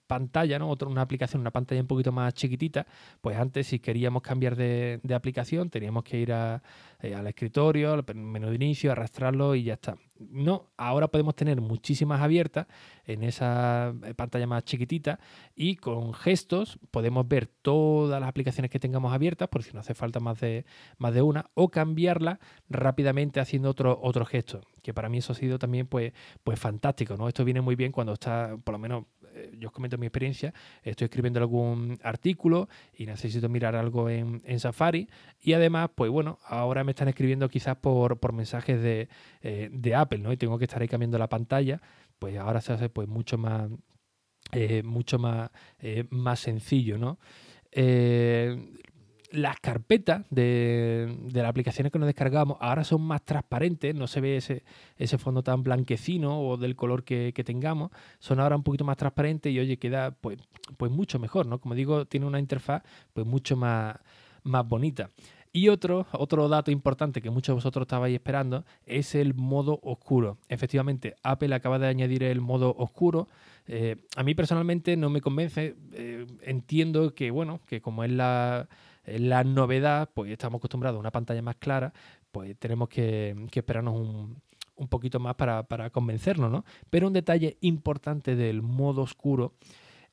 pantalla, 0.06 0.58
¿no? 0.58 0.68
Otra, 0.68 0.88
una 0.88 1.02
aplicación, 1.02 1.40
una 1.40 1.50
pantalla 1.50 1.80
un 1.80 1.86
poquito 1.86 2.12
más 2.12 2.34
chiquitita, 2.34 2.86
pues 3.20 3.36
antes 3.36 3.66
si 3.66 3.78
queríamos 3.78 4.22
cambiar 4.22 4.56
de, 4.56 5.00
aplicación 5.14 5.70
teníamos 5.70 6.04
que 6.04 6.18
ir 6.18 6.30
eh, 6.30 7.14
al 7.14 7.26
escritorio, 7.26 7.92
al 7.92 8.04
menú 8.14 8.48
de 8.48 8.54
inicio, 8.56 8.92
arrastrarlo 8.92 9.54
y 9.54 9.64
ya 9.64 9.74
está. 9.74 9.96
No, 10.18 10.70
ahora 10.76 11.08
podemos 11.08 11.34
tener 11.34 11.60
muchísimas 11.60 12.22
abiertas 12.22 12.66
en 13.04 13.22
esa 13.22 13.94
eh, 14.04 14.14
pantalla 14.14 14.46
más 14.46 14.64
chiquitita 14.64 15.20
y 15.54 15.76
con 15.76 16.14
gestos 16.14 16.78
podemos 16.90 17.28
ver 17.28 17.46
todas 17.46 18.20
las 18.20 18.28
aplicaciones 18.28 18.70
que 18.70 18.78
tengamos 18.78 19.12
abiertas, 19.12 19.48
por 19.48 19.62
si 19.62 19.72
no 19.72 19.80
hace 19.80 19.94
falta 19.94 20.20
más 20.20 20.40
de, 20.40 20.64
más 20.98 21.12
de 21.14 21.22
una, 21.22 21.50
o 21.54 21.68
cambiarla 21.68 22.40
rápidamente 22.68 23.40
haciendo 23.40 23.70
otro, 23.70 23.98
otro 24.02 24.24
gesto, 24.24 24.62
que 24.82 24.94
para 24.94 25.08
mí 25.08 25.18
eso 25.18 25.32
ha 25.32 25.36
sido 25.36 25.58
también 25.58 25.86
pues, 25.86 26.12
pues 26.42 26.58
fantástico, 26.58 27.16
¿no? 27.16 27.28
Esto 27.28 27.44
viene 27.44 27.60
muy 27.60 27.76
bien 27.76 27.92
cuando 27.92 28.14
está, 28.14 28.56
por 28.62 28.72
lo 28.72 28.78
menos 28.78 29.04
yo 29.58 29.68
os 29.68 29.72
comento 29.72 29.98
mi 29.98 30.06
experiencia, 30.06 30.52
estoy 30.82 31.06
escribiendo 31.06 31.40
algún 31.40 31.98
artículo 32.02 32.68
y 32.96 33.06
necesito 33.06 33.48
mirar 33.48 33.76
algo 33.76 34.08
en, 34.10 34.40
Safari 34.60 35.08
y 35.42 35.52
además, 35.52 35.90
pues 35.94 36.10
bueno, 36.10 36.38
ahora 36.44 36.84
me 36.84 36.92
están 36.92 37.08
escribiendo 37.08 37.48
quizás 37.48 37.76
por, 37.76 38.32
mensajes 38.32 38.80
de, 38.80 39.08
eh, 39.42 39.68
de, 39.72 39.94
Apple, 39.94 40.18
¿no? 40.18 40.32
Y 40.32 40.36
tengo 40.36 40.58
que 40.58 40.64
estar 40.64 40.80
ahí 40.80 40.88
cambiando 40.88 41.18
la 41.18 41.28
pantalla, 41.28 41.80
pues 42.18 42.36
ahora 42.38 42.60
se 42.60 42.72
hace 42.72 42.88
pues 42.88 43.08
mucho 43.08 43.38
más, 43.38 43.70
eh, 44.52 44.82
mucho 44.82 45.18
más, 45.18 45.50
más 46.10 46.40
sencillo, 46.40 46.98
¿no? 46.98 47.18
Las 49.32 49.58
carpetas 49.60 50.24
de, 50.30 51.14
las 51.32 51.46
aplicaciones 51.46 51.92
que 51.92 51.98
nos 51.98 52.06
descargamos 52.06 52.58
ahora 52.60 52.84
son 52.84 53.02
más 53.02 53.24
transparentes, 53.24 53.94
no 53.94 54.06
se 54.06 54.20
ve 54.20 54.36
ese, 54.36 54.64
ese 54.96 55.18
fondo 55.18 55.42
tan 55.42 55.62
blanquecino 55.62 56.40
o 56.40 56.56
del 56.56 56.76
color 56.76 57.04
que, 57.04 57.32
tengamos, 57.44 57.90
son 58.18 58.40
ahora 58.40 58.56
un 58.56 58.62
poquito 58.62 58.84
más 58.84 58.96
transparentes 58.96 59.52
y 59.52 59.58
oye, 59.58 59.78
queda 59.78 60.12
pues, 60.12 60.38
pues 60.76 60.90
mucho 60.90 61.18
mejor, 61.18 61.46
¿no? 61.46 61.60
Como 61.60 61.74
digo, 61.74 62.06
tiene 62.06 62.26
una 62.26 62.38
interfaz 62.38 62.82
pues 63.12 63.26
mucho 63.26 63.56
más, 63.56 63.96
más 64.42 64.66
bonita. 64.66 65.10
Y 65.52 65.70
otro, 65.70 66.06
otro 66.12 66.48
dato 66.50 66.70
importante 66.70 67.22
que 67.22 67.30
muchos 67.30 67.48
de 67.48 67.54
vosotros 67.54 67.84
estabais 67.84 68.14
esperando 68.14 68.66
es 68.84 69.14
el 69.14 69.32
modo 69.32 69.80
oscuro. 69.82 70.36
Efectivamente, 70.50 71.14
Apple 71.22 71.54
acaba 71.54 71.78
de 71.78 71.86
añadir 71.86 72.24
el 72.24 72.42
modo 72.42 72.74
oscuro. 72.76 73.26
Eh, 73.66 73.96
a 74.16 74.22
mí 74.22 74.34
personalmente 74.34 74.98
no 74.98 75.08
me 75.08 75.22
convence. 75.22 75.74
Eh, 75.94 76.26
entiendo 76.42 77.14
que, 77.14 77.30
bueno, 77.30 77.60
que 77.66 77.80
como 77.80 78.04
es 78.04 78.10
la, 78.10 78.68
la 79.06 79.44
novedad, 79.44 80.10
pues 80.12 80.30
estamos 80.30 80.58
acostumbrados 80.58 80.96
a 80.96 81.00
una 81.00 81.10
pantalla 81.10 81.42
más 81.42 81.56
clara, 81.56 81.92
pues 82.32 82.56
tenemos 82.58 82.88
que, 82.88 83.34
esperarnos 83.52 83.94
un, 83.94 84.88
poquito 84.88 85.20
más 85.20 85.36
para, 85.36 85.90
convencernos, 85.90 86.50
¿no? 86.50 86.64
Pero 86.90 87.06
un 87.06 87.12
detalle 87.12 87.56
importante 87.60 88.36
del 88.36 88.62
modo 88.62 89.02
oscuro 89.02 89.54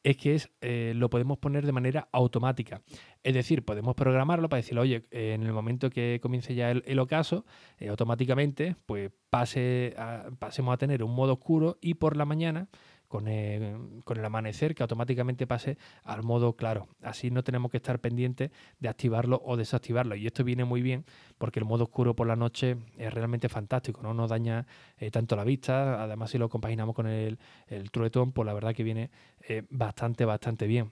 es 0.03 0.17
que 0.17 0.36
es, 0.36 0.49
eh, 0.62 0.93
lo 0.95 1.10
podemos 1.10 1.38
poner 1.38 1.65
de 1.65 1.71
manera 1.71 2.10
automática. 2.12 2.82
Es 3.23 3.34
decir, 3.34 3.63
podemos 3.63 3.95
programarlo 3.95 4.49
para 4.49 4.62
decirle, 4.62 4.82
oye, 4.82 5.06
en 5.12 5.43
el 5.43 5.53
momento 5.53 5.89
que 5.89 6.19
comience 6.21 6.56
ya 6.56 6.71
el, 6.71 6.99
ocaso, 6.99 7.45
eh, 7.79 7.88
automáticamente, 7.88 8.75
pues 8.86 9.12
pase 9.29 9.95
pasemos 10.39 10.73
a 10.73 10.77
tener 10.77 11.03
un 11.03 11.15
modo 11.15 11.34
oscuro 11.34 11.77
y 11.82 11.95
por 11.95 12.17
la 12.17 12.25
mañana 12.25 12.67
con 13.13 13.28
el, 13.28 14.26
amanecer 14.26 14.73
que 14.73 14.82
automáticamente 14.82 15.45
pase 15.45 15.78
al 16.04 16.23
modo 16.23 16.56
claro. 16.56 16.88
Así 17.04 17.30
no 17.30 17.43
tenemos 17.43 17.69
que 17.69 17.78
estar 17.78 17.99
pendientes 17.99 18.49
de 18.80 18.89
activarlo 18.89 19.39
o 19.45 19.56
desactivarlo. 19.56 20.15
Y 20.15 20.26
esto 20.26 20.43
viene 20.43 20.65
muy 20.65 20.82
bien 20.82 21.06
porque 21.38 21.60
el 21.60 21.65
modo 21.65 21.84
oscuro 21.84 22.15
por 22.15 22.26
la 22.26 22.36
noche 22.36 22.76
es 22.97 23.13
realmente 23.13 23.49
fantástico, 23.49 24.02
no 24.02 24.15
nos 24.15 24.32
daña 24.32 24.65
eh, 24.97 25.12
tanto 25.12 25.36
la 25.36 25.43
vista. 25.43 26.02
Además, 26.02 26.32
si 26.32 26.39
lo 26.39 26.49
compaginamos 26.49 26.95
con 26.95 27.06
el, 27.06 27.38
el 27.67 27.91
Truetón, 27.91 28.32
pues 28.32 28.47
la 28.47 28.54
verdad 28.56 28.73
que 28.73 28.84
viene 28.84 29.12
eh, 29.47 29.62
bastante, 29.69 30.26
bastante 30.26 30.65
bien. 30.65 30.91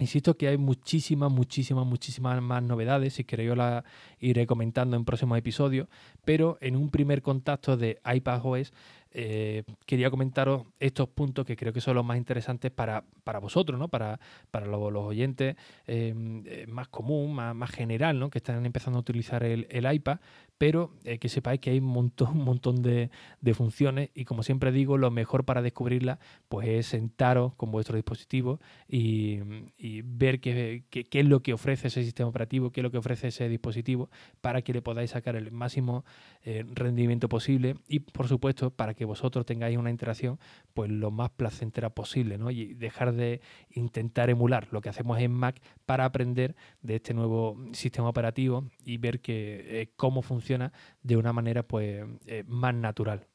Insisto 0.00 0.36
que 0.36 0.48
hay 0.48 0.58
muchísimas, 0.58 1.32
muchísimas, 1.32 1.86
muchísimas 1.86 2.40
más 2.40 2.62
novedades, 2.62 3.14
si 3.14 3.24
queréis 3.24 3.52
os 3.52 3.56
las 3.56 3.84
iré 4.20 4.46
comentando 4.46 4.96
en 4.96 5.04
próximos 5.04 5.38
episodios, 5.38 5.88
pero 6.24 6.56
en 6.60 6.76
un 6.76 6.90
primer 6.90 7.20
contacto 7.20 7.76
de 7.76 7.98
iPadOS 8.04 8.72
eh, 9.12 9.64
quería 9.86 10.10
comentaros 10.10 10.66
estos 10.80 11.08
puntos 11.08 11.46
que 11.46 11.56
creo 11.56 11.72
que 11.72 11.80
son 11.80 11.96
los 11.96 12.04
más 12.04 12.18
interesantes 12.18 12.70
para, 12.70 13.04
para 13.24 13.38
vosotros, 13.38 13.78
¿no? 13.78 13.88
para, 13.88 14.20
para 14.50 14.66
los, 14.66 14.78
oyentes 14.94 15.56
em, 15.86 16.42
eh, 16.46 16.66
más 16.68 16.88
común, 16.88 17.34
más, 17.34 17.54
más, 17.54 17.70
general, 17.70 18.18
¿no? 18.18 18.28
que 18.28 18.38
están 18.38 18.64
empezando 18.66 18.98
a 18.98 19.00
utilizar 19.00 19.44
el, 19.44 19.66
iPad, 19.92 20.18
pero 20.58 20.92
eh, 21.04 21.18
que 21.18 21.28
sepáis 21.30 21.60
que 21.60 21.70
hay 21.70 21.78
un 21.78 21.86
montón, 21.86 22.28
un 22.36 22.44
montón 22.44 22.82
de, 22.82 23.10
funciones 23.54 24.10
y 24.14 24.26
como 24.26 24.42
siempre 24.42 24.72
digo, 24.72 24.98
lo 24.98 25.10
mejor 25.10 25.44
para 25.44 25.62
descubrirlas 25.62 26.18
pues 26.50 26.68
es 26.68 26.86
sentaros 26.86 27.54
con 27.54 27.70
vuestro 27.70 27.96
dispositivo 27.96 28.60
y, 28.86 29.40
ver 30.04 30.38
qué, 30.40 30.84
qué, 30.90 31.04
qué, 31.04 31.20
es 31.20 31.26
lo 31.26 31.40
que 31.40 31.54
ofrece 31.54 31.88
ese 31.88 32.04
sistema 32.04 32.28
operativo, 32.28 32.70
qué 32.70 32.80
es 32.80 32.82
lo 32.82 32.90
que 32.90 32.98
ofrece 32.98 33.28
ese 33.28 33.48
dispositivo 33.48 34.10
para 34.42 34.60
que 34.60 34.74
le 34.74 34.82
podáis 34.82 35.12
sacar 35.12 35.34
el 35.34 35.50
máximo 35.50 36.04
rendimiento 36.44 37.28
posible 37.28 37.76
y 37.88 38.00
por 38.00 38.28
supuesto 38.28 38.70
para 38.70 38.94
que 38.94 39.06
vosotros 39.08 39.46
tengáis 39.46 39.76
una 39.76 39.90
interacción 39.90 40.38
pues 40.74 40.90
lo 40.90 41.10
más 41.10 41.30
placentera 41.30 41.90
posible 41.90 42.38
y 42.52 42.74
dejar 42.74 43.14
de 43.14 43.40
intentar 43.70 44.30
emular 44.30 44.68
lo 44.70 44.80
que 44.80 44.90
hacemos 44.90 45.18
en 45.18 45.32
Mac 45.32 45.60
para 45.86 46.04
aprender 46.04 46.54
de 46.82 46.96
este 46.96 47.14
nuevo 47.14 47.56
sistema 47.72 48.08
operativo 48.08 48.64
y 48.84 48.98
ver 48.98 49.20
que, 49.20 49.80
eh, 49.80 49.92
cómo 49.96 50.22
funciona 50.22 50.72
de 51.02 51.16
una 51.16 51.32
manera 51.32 51.62
pues 51.62 52.04
eh, 52.26 52.44
más 52.46 52.74
natural. 52.74 53.26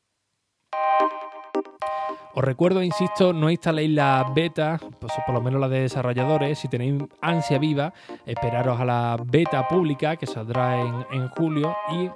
Os 2.36 2.44
recuerdo, 2.44 2.82
insisto, 2.82 3.32
no 3.32 3.52
instaléis 3.52 3.92
la 3.92 4.32
beta, 4.34 4.80
pues 5.00 5.14
por 5.26 5.36
lo 5.36 5.42
menos 5.42 5.62
la 5.62 5.70
de 5.70 5.82
desarrolladores. 5.82 6.58
Si 6.58 6.68
tenéis 6.68 7.04
ansia 7.22 7.60
viva, 7.60 7.94
esperaros 8.26 8.80
a 8.80 8.86
la 8.86 9.18
beta 9.24 9.68
pública 9.68 10.16
que 10.16 10.26
saldrá 10.26 10.82
en, 10.82 11.06
en 11.12 11.28
julio 11.30 11.76
y 11.92 12.10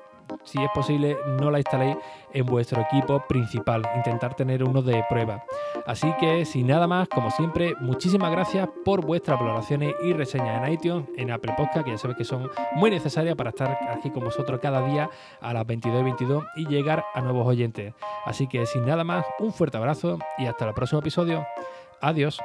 si 0.43 0.63
es 0.63 0.69
posible, 0.73 1.17
no 1.39 1.51
la 1.51 1.59
instaléis 1.59 1.97
en 2.33 2.45
vuestro 2.45 2.81
equipo 2.81 3.23
principal. 3.27 3.83
Intentar 3.95 4.35
tener 4.35 4.63
uno 4.63 4.81
de 4.81 5.03
prueba. 5.09 5.43
Así 5.85 6.11
que, 6.19 6.45
sin 6.45 6.67
nada 6.67 6.87
más, 6.87 7.07
como 7.07 7.31
siempre, 7.31 7.73
muchísimas 7.79 8.31
gracias 8.31 8.67
por 8.83 9.05
vuestras 9.05 9.39
valoraciones 9.39 9.95
y 10.03 10.13
reseñas 10.13 10.65
en 10.65 10.73
iTunes, 10.73 11.09
en 11.17 11.31
Apple 11.31 11.53
Podcast, 11.57 11.85
que 11.85 11.91
ya 11.91 11.97
sabéis 11.97 12.17
que 12.17 12.25
son 12.25 12.49
muy 12.75 12.89
necesarias 12.89 13.35
para 13.35 13.49
estar 13.49 13.77
aquí 13.89 14.09
con 14.09 14.23
vosotros 14.23 14.59
cada 14.61 14.85
día 14.87 15.09
a 15.41 15.53
las 15.53 15.65
22 15.65 16.01
y 16.01 16.03
22 16.03 16.43
y 16.57 16.67
llegar 16.67 17.03
a 17.13 17.21
nuevos 17.21 17.47
oyentes. 17.47 17.93
Así 18.25 18.47
que, 18.47 18.65
sin 18.65 18.85
nada 18.85 19.03
más, 19.03 19.25
un 19.39 19.53
fuerte 19.53 19.77
abrazo 19.77 20.17
y 20.37 20.45
hasta 20.45 20.67
el 20.67 20.73
próximo 20.73 20.99
episodio. 20.99 21.45
Adiós. 22.01 22.39